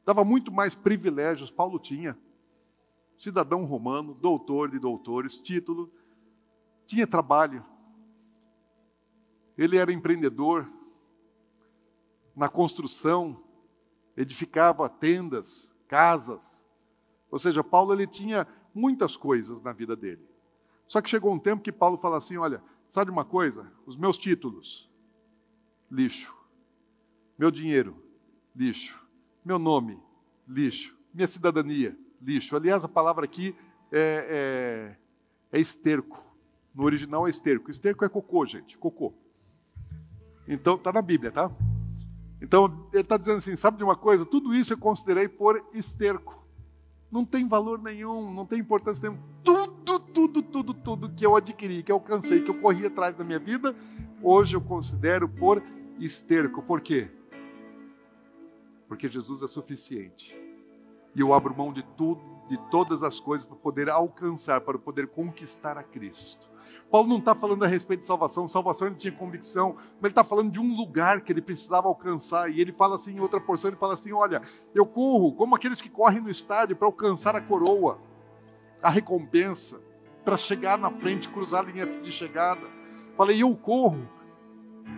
[0.05, 2.17] Dava muito mais privilégios, Paulo tinha.
[3.17, 5.89] Cidadão romano, doutor de doutores, título,
[6.85, 7.63] tinha trabalho.
[9.57, 10.69] Ele era empreendedor
[12.35, 13.41] na construção,
[14.15, 16.67] edificava tendas, casas.
[17.29, 20.27] Ou seja, Paulo ele tinha muitas coisas na vida dele.
[20.87, 23.71] Só que chegou um tempo que Paulo fala assim: olha, sabe uma coisa?
[23.85, 24.89] Os meus títulos,
[25.89, 26.35] lixo.
[27.37, 27.95] Meu dinheiro,
[28.55, 29.03] lixo.
[29.43, 29.99] Meu nome,
[30.47, 30.95] lixo.
[31.13, 32.55] Minha cidadania, lixo.
[32.55, 33.55] Aliás, a palavra aqui
[33.91, 34.97] é,
[35.51, 36.23] é, é esterco.
[36.73, 37.69] No original é esterco.
[37.69, 39.13] Esterco é cocô, gente, cocô.
[40.47, 41.51] Então, está na Bíblia, tá?
[42.43, 44.25] Então, ele está dizendo assim: sabe de uma coisa?
[44.25, 46.43] Tudo isso eu considerei por esterco.
[47.09, 49.23] Não tem valor nenhum, não tem importância nenhuma.
[49.43, 53.23] Tudo, tudo, tudo, tudo que eu adquiri, que eu alcancei, que eu corri atrás da
[53.23, 53.73] minha vida,
[54.21, 55.63] hoje eu considero por
[55.99, 56.61] esterco.
[56.61, 57.09] Por quê?
[58.89, 60.35] Porque Jesus é suficiente.
[61.15, 65.07] E eu abro mão de tudo, de todas as coisas para poder alcançar, para poder
[65.07, 66.49] conquistar a Cristo.
[66.89, 70.23] Paulo não está falando a respeito de salvação, salvação ele tinha convicção, mas ele está
[70.23, 72.49] falando de um lugar que ele precisava alcançar.
[72.49, 74.41] E ele fala assim, em outra porção, ele fala assim: Olha,
[74.73, 77.99] eu corro como aqueles que correm no estádio para alcançar a coroa,
[78.81, 79.79] a recompensa,
[80.23, 82.61] para chegar na frente, cruzar a linha de chegada.
[83.17, 84.07] Falei, eu corro,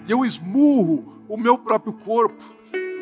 [0.08, 2.44] eu esmurro o meu próprio corpo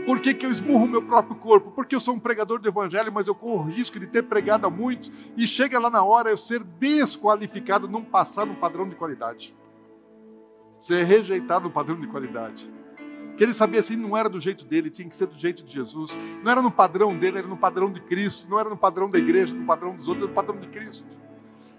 [0.06, 1.72] por que, que eu esmurro o meu próprio corpo?
[1.72, 4.68] Porque eu sou um pregador do evangelho, mas eu corro o risco de ter pregado
[4.68, 8.96] a muitos e chega lá na hora eu ser desqualificado, não passar no padrão de
[8.96, 9.56] qualidade.
[10.80, 12.72] Ser rejeitado no padrão de qualidade.
[13.38, 15.74] Que ele sabia assim, não era do jeito dele, tinha que ser do jeito de
[15.74, 16.16] Jesus.
[16.44, 18.50] Não era no padrão dele, era no padrão de Cristo.
[18.50, 21.08] Não era no padrão da igreja, no padrão dos outros, era no padrão de Cristo.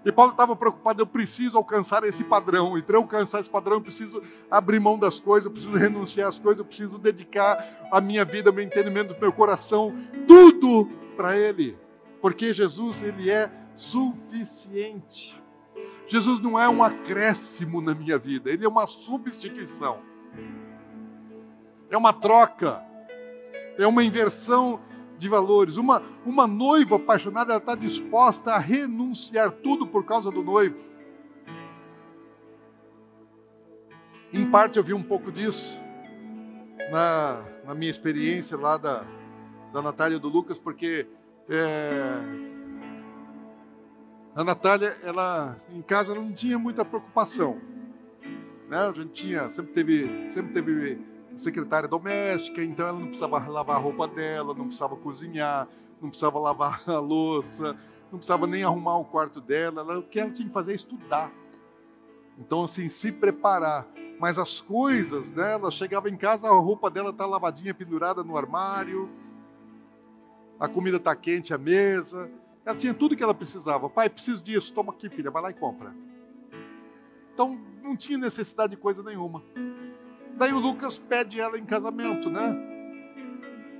[0.05, 2.77] E Paulo estava preocupado, eu preciso alcançar esse padrão.
[2.77, 6.37] E para alcançar esse padrão, eu preciso abrir mão das coisas, eu preciso renunciar às
[6.37, 9.95] coisas, eu preciso dedicar a minha vida, o meu entendimento, o meu coração,
[10.27, 10.87] tudo
[11.17, 11.75] para Ele.
[12.21, 15.41] Porque Jesus, Ele é suficiente.
[16.07, 20.01] Jesus não é um acréscimo na minha vida, Ele é uma substituição.
[21.89, 22.83] É uma troca.
[23.77, 24.79] É uma inversão
[25.17, 25.77] de valores.
[25.77, 30.93] Uma, uma noiva apaixonada está disposta a renunciar tudo por causa do noivo.
[34.33, 35.79] Em parte eu vi um pouco disso
[36.91, 39.05] na, na minha experiência lá da,
[39.71, 41.07] da Natália e do Lucas, porque
[41.49, 42.21] é,
[44.35, 47.61] a Natália, ela em casa ela não tinha muita preocupação.
[48.69, 48.77] Né?
[48.77, 53.79] A gente tinha, sempre teve, sempre teve secretária doméstica, então ela não precisava lavar a
[53.79, 55.67] roupa dela, não precisava cozinhar,
[56.01, 57.77] não precisava lavar a louça,
[58.11, 59.81] não precisava nem arrumar o quarto dela.
[59.81, 61.31] Ela, o que ela tinha que fazer é estudar.
[62.37, 63.87] Então, assim, se preparar.
[64.19, 65.53] Mas as coisas, né?
[65.53, 69.09] Ela chegava em casa, a roupa dela está lavadinha, pendurada no armário,
[70.59, 72.29] a comida está quente à mesa.
[72.65, 73.89] Ela tinha tudo que ela precisava.
[73.89, 74.73] Pai, preciso disso.
[74.73, 75.93] Toma aqui, filha, vai lá e compra.
[77.33, 79.43] Então, não tinha necessidade de coisa nenhuma.
[80.37, 82.55] Daí o Lucas pede ela em casamento, né?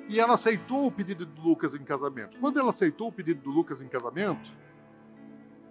[0.07, 2.37] E ela aceitou o pedido do Lucas em casamento.
[2.39, 4.51] Quando ela aceitou o pedido do Lucas em casamento,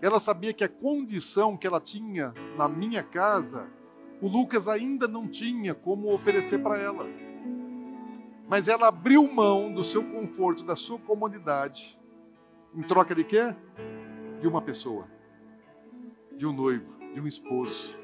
[0.01, 3.71] ela sabia que a condição que ela tinha na minha casa,
[4.21, 7.07] o Lucas ainda não tinha como oferecer para ela.
[8.47, 11.99] Mas ela abriu mão do seu conforto, da sua comodidade,
[12.75, 13.57] em troca de quê?
[14.41, 15.09] De uma pessoa,
[16.37, 17.97] de um noivo, de um esposo.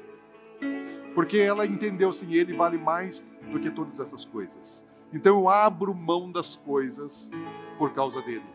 [1.13, 4.85] Porque ela entendeu assim, ele vale mais do que todas essas coisas.
[5.13, 7.29] Então eu abro mão das coisas
[7.77, 8.45] por causa dele,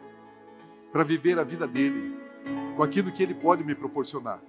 [0.90, 2.16] para viver a vida dele,
[2.76, 4.40] com aquilo que ele pode me proporcionar.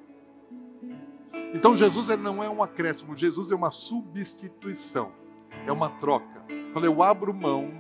[1.54, 5.12] Então Jesus não é um acréscimo, Jesus é uma substituição,
[5.66, 6.46] é uma troca.
[6.74, 7.72] Falei, eu abro mão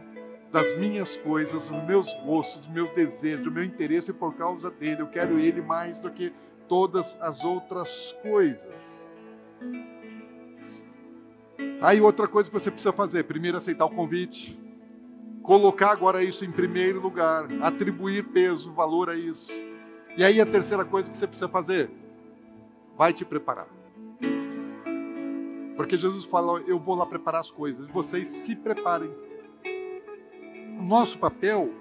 [0.51, 5.01] das minhas coisas, dos meus gostos, dos meus desejos, do meu interesse por causa dele.
[5.01, 6.33] Eu quero ele mais do que
[6.67, 9.11] todas as outras coisas.
[11.81, 14.59] Aí outra coisa que você precisa fazer, primeiro aceitar o convite,
[15.43, 19.51] colocar agora isso em primeiro lugar, atribuir peso, valor a isso.
[20.17, 21.89] E aí a terceira coisa que você precisa fazer,
[22.97, 23.67] vai te preparar.
[25.75, 29.11] Porque Jesus falou, eu vou lá preparar as coisas, vocês se preparem.
[30.79, 31.71] O nosso papel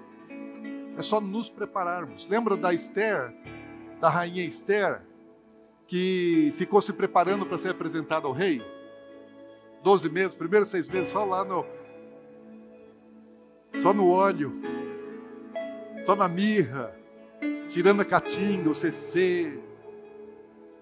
[0.95, 2.27] é só nos prepararmos.
[2.27, 3.33] Lembra da Esther,
[3.99, 5.03] da rainha Esther,
[5.87, 8.61] que ficou se preparando para ser apresentada ao rei?
[9.87, 11.65] 12 meses, primeiros seis meses, só lá no.
[13.75, 14.51] Só no óleo,
[16.05, 16.93] só na mirra,
[17.69, 19.57] tirando a caatinga, o CC,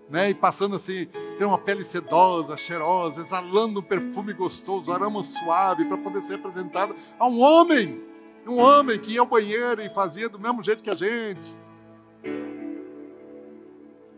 [0.10, 0.32] né?
[0.32, 1.06] E passando assim,
[1.38, 6.96] tem uma pele sedosa, cheirosa, exalando um perfume gostoso, aroma suave, para poder ser apresentado
[7.20, 8.02] a um homem,
[8.48, 11.56] um homem que ia ao banheiro e fazia do mesmo jeito que a gente.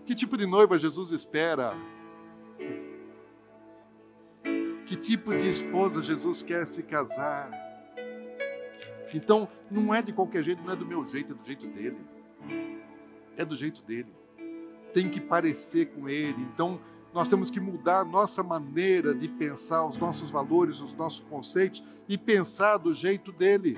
[0.05, 1.75] Que tipo de noiva Jesus espera
[4.87, 7.51] que tipo de esposa Jesus quer se casar.
[9.13, 11.97] Então, não é de qualquer jeito, não é do meu jeito, é do jeito dele.
[13.35, 14.07] É do jeito dele.
[14.93, 16.41] Tem que parecer com ele.
[16.53, 16.79] Então,
[17.13, 21.83] nós temos que mudar a nossa maneira de pensar, os nossos valores, os nossos conceitos
[22.07, 23.77] e pensar do jeito dele.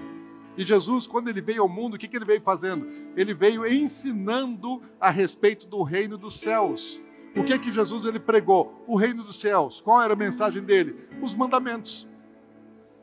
[0.56, 2.88] E Jesus, quando ele veio ao mundo, o que, que ele veio fazendo?
[3.16, 7.02] Ele veio ensinando a respeito do reino dos céus.
[7.36, 8.84] O que é que Jesus ele pregou?
[8.88, 9.82] O reino dos céus.
[9.82, 11.08] Qual era a mensagem dele?
[11.22, 12.08] Os mandamentos.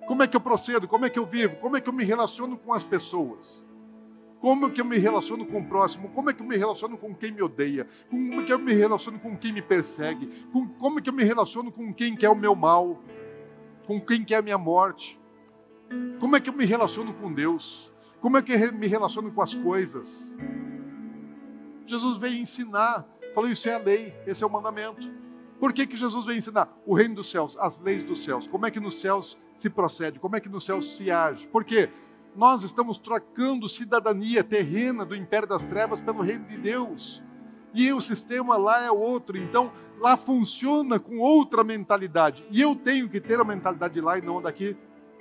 [0.07, 0.87] Como é que eu procedo?
[0.87, 1.57] Como é que eu vivo?
[1.57, 3.67] Como é que eu me relaciono com as pessoas?
[4.41, 6.09] Como é que eu me relaciono com o próximo?
[6.11, 7.87] Como é que eu me relaciono com quem me odeia?
[8.09, 10.29] Como é que eu me relaciono com quem me persegue?
[10.79, 13.03] Como é que eu me relaciono com quem quer o meu mal?
[13.87, 15.19] Com quem quer a minha morte?
[16.21, 17.93] Como é que eu me relaciono com Deus?
[18.21, 20.37] Como é que eu me relaciono com as coisas?
[21.87, 23.07] Jesus veio ensinar
[23.37, 25.13] Falou, isso é a lei, esse é o mandamento.
[25.61, 26.75] Por que, que Jesus vem ensinar?
[26.87, 28.49] O reino dos céus, as leis dos céus.
[28.49, 30.19] Como é que nos céus se procede?
[30.19, 31.47] Como é que nos céus se age?
[31.49, 31.91] Porque
[32.35, 37.23] nós estamos trocando cidadania terrena do império das trevas pelo reino de Deus.
[37.75, 39.37] E o sistema lá é outro.
[39.37, 39.71] Então,
[40.01, 42.43] lá funciona com outra mentalidade.
[42.51, 44.75] E eu tenho que ter a mentalidade de lá e não daqui.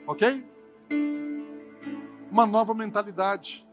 [0.08, 0.42] Ok?
[2.32, 3.65] Uma nova mentalidade.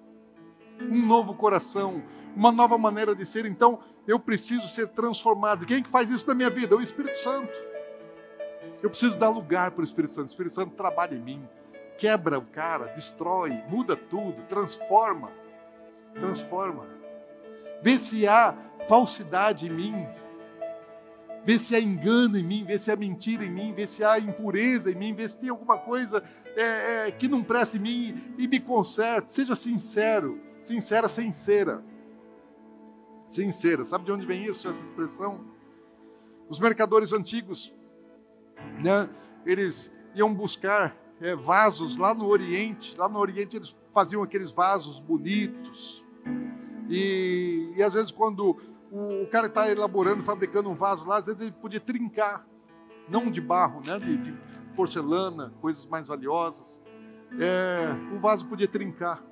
[0.90, 2.02] Um novo coração
[2.34, 3.46] uma nova maneira de ser.
[3.46, 5.66] Então, eu preciso ser transformado.
[5.66, 6.74] Quem que faz isso na minha vida?
[6.74, 7.52] É o Espírito Santo.
[8.82, 10.26] Eu preciso dar lugar para o Espírito Santo.
[10.26, 11.48] O Espírito Santo trabalha em mim,
[11.96, 15.30] quebra o cara, destrói, muda tudo, transforma.
[16.14, 16.86] Transforma.
[17.80, 18.54] Vê se há
[18.88, 20.06] falsidade em mim.
[21.44, 24.16] Vê se há engano em mim, vê se há mentira em mim, vê se há
[24.16, 26.22] impureza em mim, vê se tem alguma coisa
[26.54, 29.32] é, é, que não presta em mim e me conserte.
[29.32, 31.84] Seja sincero, sincera, sincera
[33.32, 33.84] sincera.
[33.84, 35.40] Sabe de onde vem isso, essa expressão?
[36.48, 37.74] Os mercadores antigos,
[38.82, 39.08] né,
[39.46, 42.96] eles iam buscar é, vasos lá no Oriente.
[42.98, 46.04] Lá no Oriente eles faziam aqueles vasos bonitos.
[46.88, 48.58] E, e às vezes quando
[48.90, 52.46] o, o cara está elaborando, fabricando um vaso lá, às vezes ele podia trincar,
[53.08, 54.38] não de barro, né, de, de
[54.76, 56.80] porcelana, coisas mais valiosas.
[57.40, 59.24] É, o vaso podia trincar.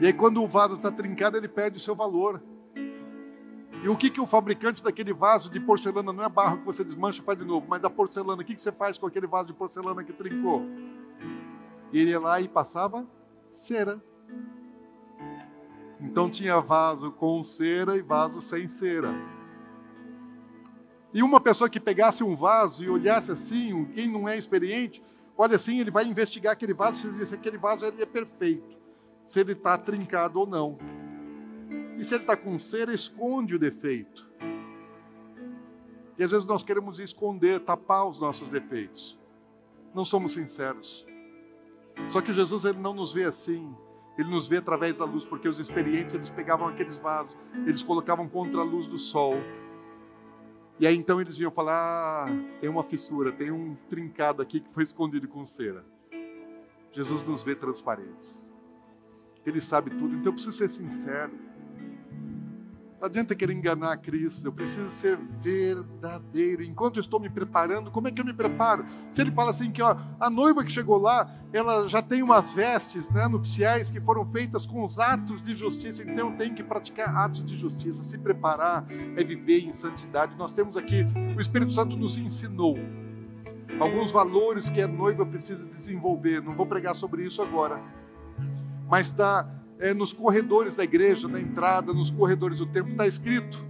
[0.00, 2.40] E aí, quando o vaso está trincado, ele perde o seu valor.
[3.82, 6.84] E o que, que o fabricante daquele vaso de porcelana, não é barro que você
[6.84, 9.26] desmancha e faz de novo, mas da porcelana, o que, que você faz com aquele
[9.26, 10.62] vaso de porcelana que trincou?
[11.92, 13.06] Ele ia lá e passava
[13.48, 14.00] cera.
[16.00, 19.12] Então tinha vaso com cera e vaso sem cera.
[21.12, 25.02] E uma pessoa que pegasse um vaso e olhasse assim, quem não é experiente,
[25.36, 28.78] olha assim, ele vai investigar aquele vaso, se aquele vaso é perfeito
[29.28, 30.78] se ele está trincado ou não.
[31.98, 34.26] E se ele está com cera, esconde o defeito.
[36.16, 39.18] E às vezes nós queremos esconder, tapar os nossos defeitos.
[39.94, 41.06] Não somos sinceros.
[42.08, 43.70] Só que Jesus ele não nos vê assim.
[44.16, 48.26] Ele nos vê através da luz, porque os experientes eles pegavam aqueles vasos, eles colocavam
[48.26, 49.34] contra a luz do sol.
[50.80, 54.72] E aí então eles iam falar: ah, tem uma fissura, tem um trincado aqui que
[54.72, 55.84] foi escondido com cera.
[56.92, 58.50] Jesus nos vê transparentes.
[59.48, 61.32] Ele sabe tudo, então eu preciso ser sincero.
[63.00, 66.64] Não adianta querer enganar a Cristo, eu preciso ser verdadeiro.
[66.64, 68.84] Enquanto eu estou me preparando, como é que eu me preparo?
[69.12, 72.52] Se ele fala assim que ó, a noiva que chegou lá, ela já tem umas
[72.52, 76.62] vestes né, nupciais que foram feitas com os atos de justiça, então eu tenho que
[76.64, 78.02] praticar atos de justiça.
[78.02, 78.84] Se preparar
[79.16, 80.36] é viver em santidade.
[80.36, 82.76] Nós temos aqui, o Espírito Santo nos ensinou
[83.78, 86.42] alguns valores que a noiva precisa desenvolver.
[86.42, 87.80] Não vou pregar sobre isso agora
[88.88, 93.64] mas está é, nos corredores da igreja, na entrada, nos corredores do templo, está escrito.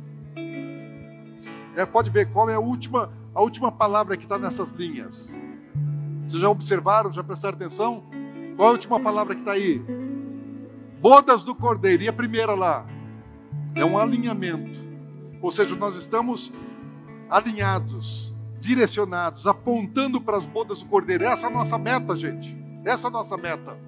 [1.77, 5.37] É, pode ver qual é a última, a última palavra que está nessas linhas.
[6.27, 8.05] Vocês já observaram, já prestaram atenção?
[8.57, 9.83] Qual é a última palavra que está aí?
[11.01, 12.03] Bodas do cordeiro.
[12.03, 12.87] E a primeira lá?
[13.75, 14.81] É um alinhamento.
[15.41, 16.53] Ou seja, nós estamos
[17.31, 21.25] alinhados, direcionados, apontando para as bodas do cordeiro.
[21.25, 22.57] Essa é a nossa meta, gente.
[22.85, 23.88] Essa é a nossa meta.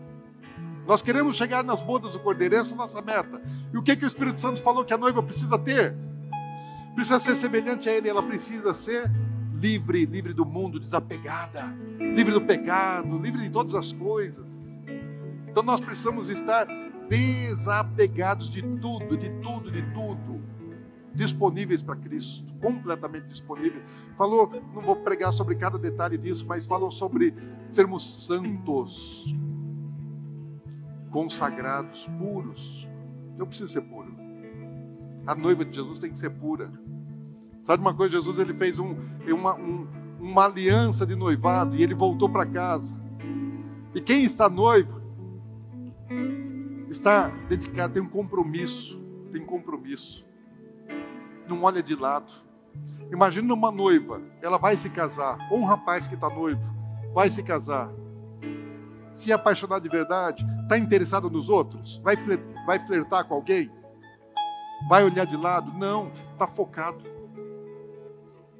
[0.86, 3.42] Nós queremos chegar nas bodas do Cordeiro, essa é a nossa meta.
[3.72, 5.94] E o que, que o Espírito Santo falou que a noiva precisa ter?
[6.94, 9.10] Precisa ser semelhante a Ele, ela precisa ser
[9.60, 14.82] livre, livre do mundo, desapegada, livre do pecado, livre de todas as coisas.
[15.48, 16.66] Então nós precisamos estar
[17.08, 20.40] desapegados de tudo, de tudo, de tudo,
[21.12, 23.82] disponíveis para Cristo, completamente disponíveis.
[24.16, 27.34] Falou, não vou pregar sobre cada detalhe disso, mas falou sobre
[27.68, 29.34] sermos santos,
[31.10, 32.88] consagrados, puros.
[33.38, 34.14] Eu preciso ser puro.
[35.26, 36.72] A noiva de Jesus tem que ser pura.
[37.62, 38.16] Sabe uma coisa?
[38.16, 38.96] Jesus ele fez um,
[39.28, 39.86] uma, um,
[40.18, 42.96] uma aliança de noivado e ele voltou para casa.
[43.94, 45.00] E quem está noivo
[46.88, 49.00] está dedicado, tem um compromisso,
[49.30, 50.24] tem compromisso.
[51.48, 52.32] Não olha de lado.
[53.12, 56.62] Imagina uma noiva, ela vai se casar, ou um rapaz que está noivo,
[57.12, 57.92] vai se casar
[59.12, 61.98] se apaixonar de verdade, está interessado nos outros?
[61.98, 63.70] Vai, flertar, vai flertar com alguém?
[64.88, 65.72] Vai olhar de lado?
[65.72, 67.04] Não, está focado.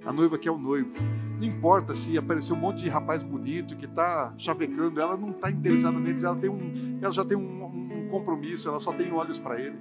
[0.04, 0.96] A noiva quer o noivo.
[1.38, 5.50] Não importa se apareceu um monte de rapaz bonito que está chavecando, ela não está
[5.50, 9.38] interessada neles, ela, tem um, ela já tem um, um compromisso, ela só tem olhos
[9.38, 9.78] para ele,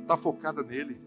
[0.00, 1.00] está focada nele.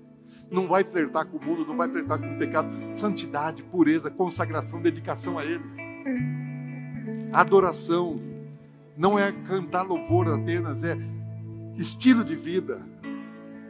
[0.49, 2.75] Não vai flertar com o mundo, não vai flertar com o pecado.
[2.93, 5.63] Santidade, pureza, consagração, dedicação a ele.
[7.31, 8.19] Adoração,
[8.97, 10.97] não é cantar louvor apenas, é
[11.75, 12.81] estilo de vida.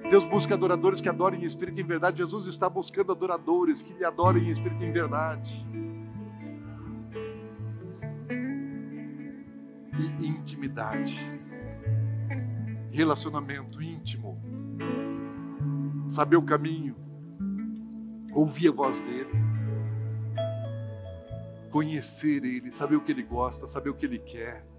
[0.10, 2.20] Deus busca adoradores que adorem em espírito e em verdade.
[2.20, 5.68] Jesus está buscando adoradores que lhe adorem em espírito e em verdade.
[9.98, 11.20] E intimidade.
[12.92, 14.40] Relacionamento íntimo.
[16.08, 16.96] Saber o caminho.
[18.32, 19.44] Ouvir a voz dele.
[21.72, 24.75] Conhecer ele, saber o que ele gosta, saber o que ele quer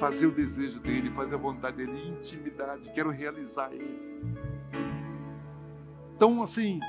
[0.00, 4.00] fazer o desejo dele, fazer a vontade dele, intimidade, quero realizar ele.
[6.16, 6.80] Então, assim,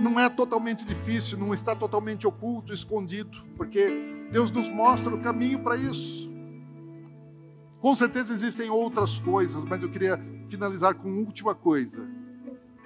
[0.00, 3.88] não é totalmente difícil, não está totalmente oculto, escondido, porque
[4.32, 6.28] Deus nos mostra o caminho para isso.
[7.80, 12.04] Com certeza existem outras coisas, mas eu queria finalizar com uma última coisa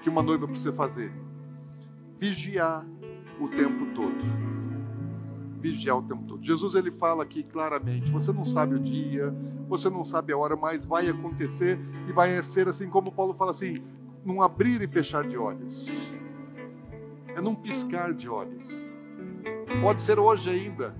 [0.02, 1.10] que uma noiva precisa fazer:
[2.18, 2.86] vigiar
[3.40, 4.41] o tempo todo
[5.62, 6.42] vigiar o tempo todo.
[6.42, 9.32] Jesus ele fala aqui claramente: você não sabe o dia,
[9.68, 11.78] você não sabe a hora, mas vai acontecer
[12.08, 13.82] e vai ser assim como Paulo fala assim,
[14.24, 15.88] num abrir e fechar de olhos.
[17.34, 18.92] É num piscar de olhos.
[19.80, 20.94] Pode ser hoje ainda.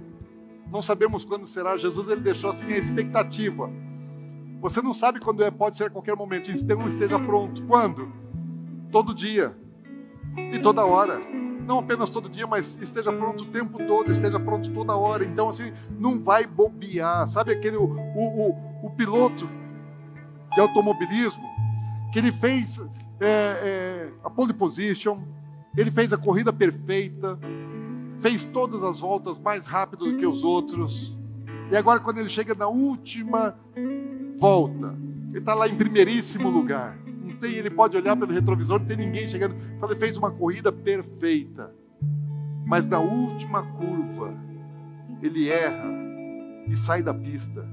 [0.70, 1.76] Não sabemos quando será.
[1.76, 3.70] Jesus ele deixou assim a expectativa.
[4.62, 6.50] Você não sabe quando é, pode ser a qualquer momento.
[6.50, 7.62] Então esteja pronto.
[7.66, 8.10] Quando?
[8.90, 9.54] Todo dia.
[10.52, 11.20] E toda hora
[11.66, 15.24] não apenas todo dia, mas esteja pronto o tempo todo, esteja pronto toda hora.
[15.24, 17.26] Então, assim, não vai bobear.
[17.26, 19.48] Sabe aquele, o, o, o piloto
[20.54, 21.44] de automobilismo,
[22.12, 22.80] que ele fez
[23.20, 25.20] é, é, a pole position,
[25.76, 27.38] ele fez a corrida perfeita,
[28.18, 31.16] fez todas as voltas mais rápido do que os outros.
[31.70, 33.56] E agora, quando ele chega na última
[34.38, 34.94] volta,
[35.30, 37.01] ele está lá em primeiríssimo lugar
[37.42, 39.56] tem, ele pode olhar pelo retrovisor, não tem ninguém chegando.
[39.82, 41.74] Ele fez uma corrida perfeita.
[42.64, 44.32] Mas na última curva,
[45.20, 45.90] ele erra
[46.68, 47.68] e sai da pista.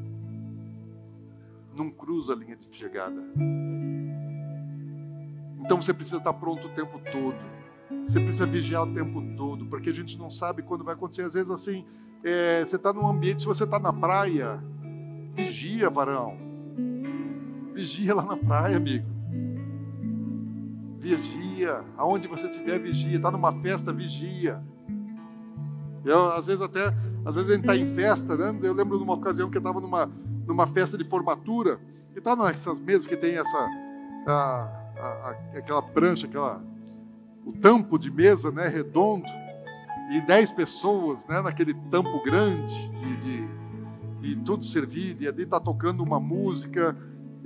[1.75, 3.21] Não cruza a linha de chegada.
[5.59, 7.37] Então você precisa estar pronto o tempo todo.
[8.03, 11.23] Você precisa vigiar o tempo todo, porque a gente não sabe quando vai acontecer.
[11.23, 11.85] Às vezes, assim,
[12.23, 14.59] é, você está num ambiente, se você está na praia,
[15.31, 16.37] vigia, varão.
[17.73, 19.18] Vigia lá na praia, amigo
[20.99, 21.83] vigia.
[21.97, 23.15] Aonde você estiver, vigia.
[23.15, 24.61] Está numa festa, vigia.
[26.05, 26.93] Eu, às vezes até,
[27.25, 28.57] às vezes a gente está em festa, né?
[28.61, 30.09] Eu lembro de uma ocasião que eu estava numa,
[30.45, 31.79] numa festa de formatura,
[32.15, 33.69] e tá nessas mesas que tem essa,
[34.27, 34.31] a,
[34.97, 36.61] a, aquela prancha, aquela,
[37.45, 39.27] o tampo de mesa, né, redondo,
[40.11, 43.47] e dez pessoas, né, naquele tampo grande, de, de,
[44.23, 46.97] e tudo servido, e ali está tocando uma música,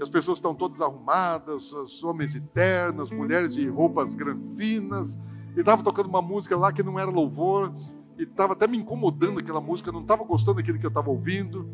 [0.03, 5.17] as pessoas estão todas arrumadas, os homens de ternas, mulheres de roupas granfinas,
[5.55, 7.73] e estava tocando uma música lá que não era louvor,
[8.17, 11.69] e estava até me incomodando aquela música, não estava gostando daquilo que eu estava ouvindo,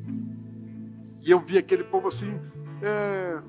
[1.22, 2.39] e eu vi aquele povo assim,
[2.84, 3.41] é,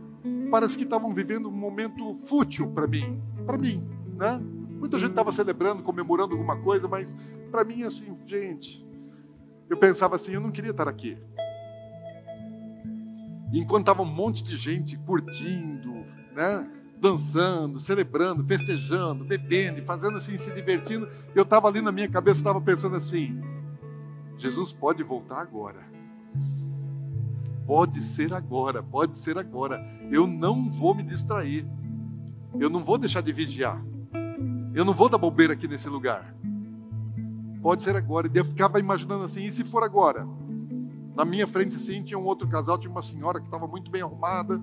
[0.50, 3.86] parece que estavam vivendo um momento fútil para mim, para mim,
[4.16, 4.40] né?
[4.80, 7.14] Muita gente estava celebrando, comemorando alguma coisa, mas
[7.50, 8.84] para mim assim, gente,
[9.68, 11.18] eu pensava assim, eu não queria estar aqui.
[13.52, 16.04] Enquanto estava um monte de gente curtindo,
[16.34, 16.68] né?
[17.00, 22.60] dançando, celebrando, festejando, bebendo, fazendo assim, se divertindo, eu estava ali na minha cabeça, estava
[22.60, 23.40] pensando assim:
[24.36, 25.88] Jesus pode voltar agora.
[27.66, 29.80] Pode ser agora, pode ser agora.
[30.10, 31.66] Eu não vou me distrair.
[32.58, 33.82] Eu não vou deixar de vigiar.
[34.74, 36.34] Eu não vou dar bobeira aqui nesse lugar.
[37.62, 38.28] Pode ser agora.
[38.32, 40.26] E eu ficava imaginando assim: e se for agora?
[41.14, 44.00] Na minha frente, sim, tinha um outro casal, tinha uma senhora que estava muito bem
[44.00, 44.60] arrumada.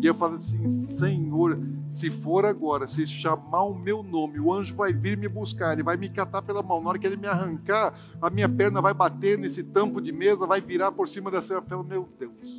[0.00, 1.58] E eu falei assim: Senhor,
[1.88, 5.82] se for agora, se chamar o meu nome, o anjo vai vir me buscar, ele
[5.82, 6.82] vai me catar pela mão.
[6.82, 10.46] Na hora que ele me arrancar, a minha perna vai bater nesse tampo de mesa,
[10.46, 11.54] vai virar por cima dessa.
[11.54, 12.58] Eu falei: Meu Deus,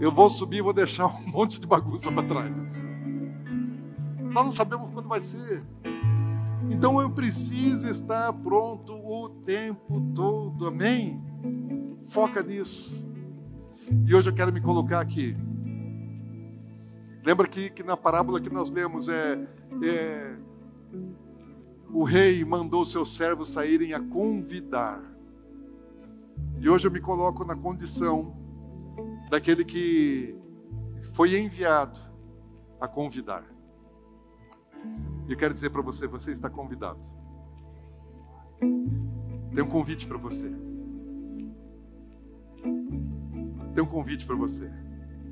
[0.00, 2.82] eu vou subir e vou deixar um monte de bagunça para trás.
[4.18, 5.62] Nós não sabemos quando vai ser.
[6.68, 11.22] Então eu preciso estar pronto o tempo todo, amém?
[12.08, 13.04] Foca nisso.
[14.06, 15.36] E hoje eu quero me colocar aqui.
[17.24, 19.48] Lembra que, que na parábola que nós lemos é,
[19.82, 20.36] é
[21.90, 25.00] o rei mandou seus servos saírem a convidar.
[26.60, 28.36] E hoje eu me coloco na condição
[29.30, 30.36] daquele que
[31.12, 31.98] foi enviado
[32.80, 33.44] a convidar.
[35.26, 37.00] E eu quero dizer para você: você está convidado.
[39.54, 40.52] Tem um convite para você.
[43.74, 44.70] Tem um convite para você.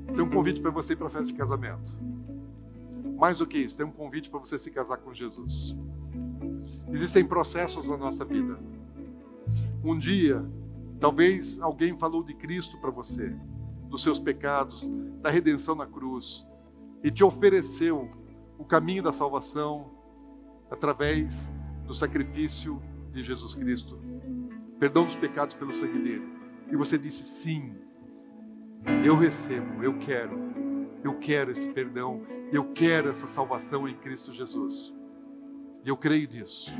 [0.07, 1.95] Tem um convite para você ir para a festa de casamento.
[3.17, 5.75] Mais do que isso, tem um convite para você se casar com Jesus.
[6.91, 8.59] Existem processos na nossa vida.
[9.83, 10.45] Um dia,
[10.99, 13.35] talvez alguém falou de Cristo para você,
[13.89, 14.89] dos seus pecados,
[15.21, 16.45] da redenção na cruz,
[17.03, 18.09] e te ofereceu
[18.57, 19.91] o caminho da salvação
[20.69, 21.51] através
[21.85, 23.99] do sacrifício de Jesus Cristo,
[24.79, 26.27] perdão dos pecados pelo sangue dele.
[26.71, 27.75] E você disse sim,
[29.05, 30.39] eu recebo, eu quero,
[31.03, 34.93] eu quero esse perdão, eu quero essa salvação em Cristo Jesus.
[35.83, 36.71] E eu creio nisso.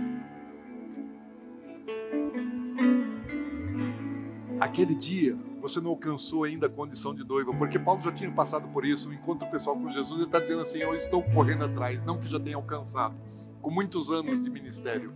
[4.59, 8.67] Aquele dia, você não alcançou ainda a condição de noiva, porque Paulo já tinha passado
[8.69, 12.03] por isso, o encontro pessoal com Jesus, ele está dizendo assim: Eu estou correndo atrás,
[12.03, 13.15] não que já tenha alcançado,
[13.61, 15.13] com muitos anos de ministério.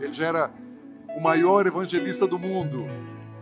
[0.00, 0.54] Ele já era
[1.16, 2.84] o maior evangelista do mundo,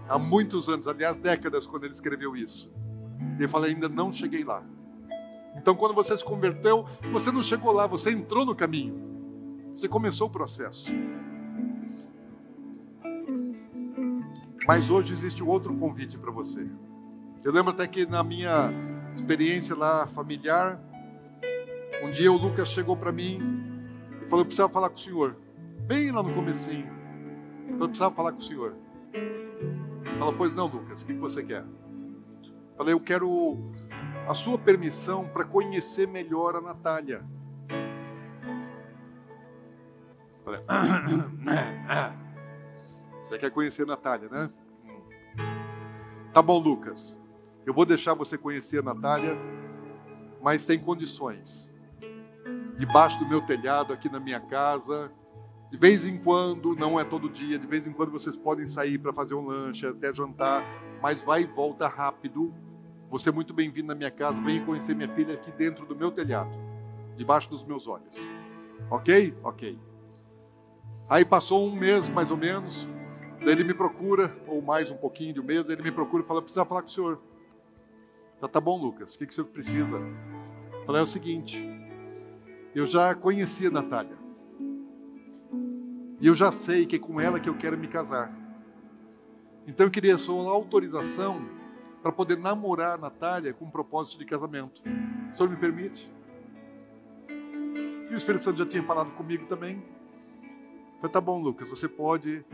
[0.08, 2.70] há muitos anos, aliás, décadas, quando ele escreveu isso.
[3.38, 4.62] Ele fala: Ainda não cheguei lá.
[5.56, 8.94] Então, quando você se converteu, você não chegou lá, você entrou no caminho,
[9.74, 10.90] você começou o processo.
[14.66, 16.68] Mas hoje existe outro convite para você.
[17.44, 18.70] Eu lembro até que na minha
[19.14, 20.80] experiência lá familiar,
[22.02, 23.40] um dia o Lucas chegou para mim
[24.20, 25.36] e falou: Eu precisava falar com o senhor.
[25.86, 26.90] Bem lá no comecinho.
[27.68, 28.74] Eu precisava falar com o senhor.
[30.18, 31.64] Falou: Pois não, Lucas, o que você quer?
[32.76, 33.72] Falei: Eu quero
[34.28, 37.24] a sua permissão para conhecer melhor a Natália.
[40.44, 40.60] Falei:
[43.24, 44.50] Você quer conhecer a Natália, né?
[46.32, 47.18] Tá bom, Lucas.
[47.64, 49.36] Eu vou deixar você conhecer a Natália,
[50.40, 51.72] mas tem condições.
[52.78, 55.10] Debaixo do meu telhado, aqui na minha casa,
[55.76, 58.96] de vez em quando, não é todo dia, de vez em quando vocês podem sair
[58.96, 60.64] para fazer um lanche, até jantar,
[61.02, 62.50] mas vai e volta rápido.
[63.10, 66.10] Você é muito bem-vindo na minha casa, venha conhecer minha filha aqui dentro do meu
[66.10, 66.48] telhado,
[67.14, 68.16] debaixo dos meus olhos.
[68.90, 69.36] Ok?
[69.42, 69.78] Ok.
[71.10, 72.88] Aí passou um mês mais ou menos,
[73.38, 76.26] Daí ele me procura, ou mais um pouquinho de um mês, ele me procura e
[76.26, 77.20] fala: precisa falar com o senhor.
[78.40, 79.98] Já tá bom, Lucas, o que, que o senhor precisa?
[79.98, 81.62] Eu falei: é o seguinte,
[82.74, 84.25] eu já conheci a Natália.
[86.20, 88.32] E eu já sei que é com ela que eu quero me casar.
[89.66, 91.44] Então eu queria só uma autorização
[92.02, 94.80] para poder namorar a Natália com um propósito de casamento.
[95.32, 96.10] O senhor me permite?
[97.28, 99.82] E o Espírito Santo já tinha falado comigo também.
[100.96, 102.44] Falei, tá bom, Lucas, você pode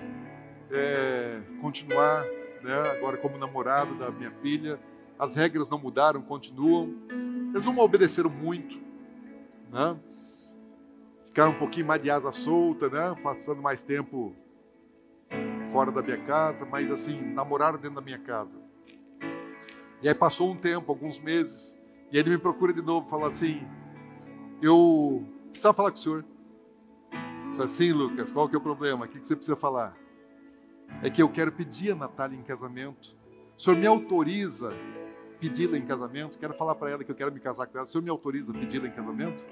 [0.71, 2.25] é, continuar
[2.63, 4.81] né, agora como namorado da minha filha.
[5.19, 6.95] As regras não mudaram, continuam.
[7.55, 8.81] Eles não obedeceram muito,
[9.71, 9.97] né?
[11.33, 13.17] Ficaram um pouquinho mais de asa solta, né?
[13.23, 14.37] Passando mais tempo
[15.73, 18.61] fora da minha casa, mas assim, namoraram dentro da minha casa.
[20.03, 21.79] E aí passou um tempo, alguns meses,
[22.13, 23.67] e ele me procura de novo, fala assim:
[24.61, 26.23] Eu precisava falar com o senhor.
[27.53, 29.07] Falei assim, Lucas, qual que é o problema?
[29.07, 29.97] O que você precisa falar?
[31.03, 33.17] é que eu quero pedir a Natália em casamento.
[33.57, 34.77] O senhor me autoriza
[35.41, 36.39] pedi-la em casamento?
[36.39, 37.87] Quero falar para ela que eu quero me casar com ela.
[37.87, 39.47] O senhor me autoriza pedi-la em casamento?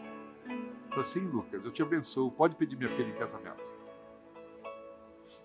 [0.90, 2.30] Falei, sim, Lucas, eu te abençoo.
[2.30, 3.72] Pode pedir minha filha em casamento.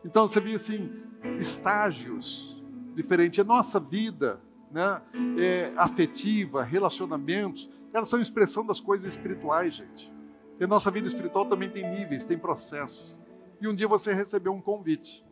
[0.04, 0.92] Então você vê assim,
[1.40, 2.62] estágios
[2.94, 3.40] diferentes.
[3.40, 4.42] A nossa vida
[4.72, 5.02] né,
[5.38, 10.14] é, afetiva, relacionamentos, elas são expressão das coisas espirituais, gente.
[10.60, 13.20] E a nossa vida espiritual também tem níveis, tem processos.
[13.62, 15.26] E um dia você recebeu um convite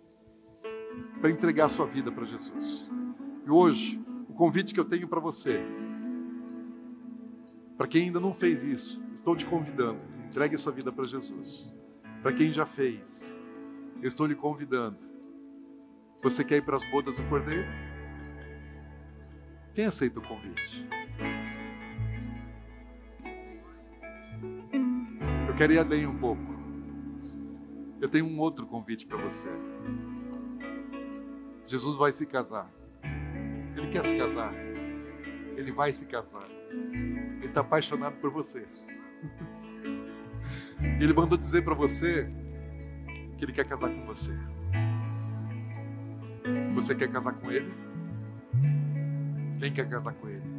[1.19, 2.90] para entregar sua vida para Jesus.
[3.45, 5.61] E hoje, o convite que eu tenho para você,
[7.77, 11.73] para quem ainda não fez isso, estou te convidando, entregue sua vida para Jesus.
[12.21, 13.35] Para quem já fez,
[14.01, 14.97] eu estou lhe convidando.
[16.21, 17.67] Você quer ir para as bodas do Cordeiro?
[19.73, 20.87] Quem aceita o convite?
[25.47, 26.41] Eu quero ir além um pouco.
[27.99, 29.49] Eu tenho um outro convite para você.
[31.65, 32.71] Jesus vai se casar.
[33.75, 34.53] Ele quer se casar.
[35.57, 36.47] Ele vai se casar.
[36.93, 38.65] Ele está apaixonado por você.
[40.99, 42.29] Ele mandou dizer para você
[43.37, 44.31] que ele quer casar com você.
[46.73, 47.71] Você quer casar com ele?
[49.59, 50.52] Quem quer casar com ele?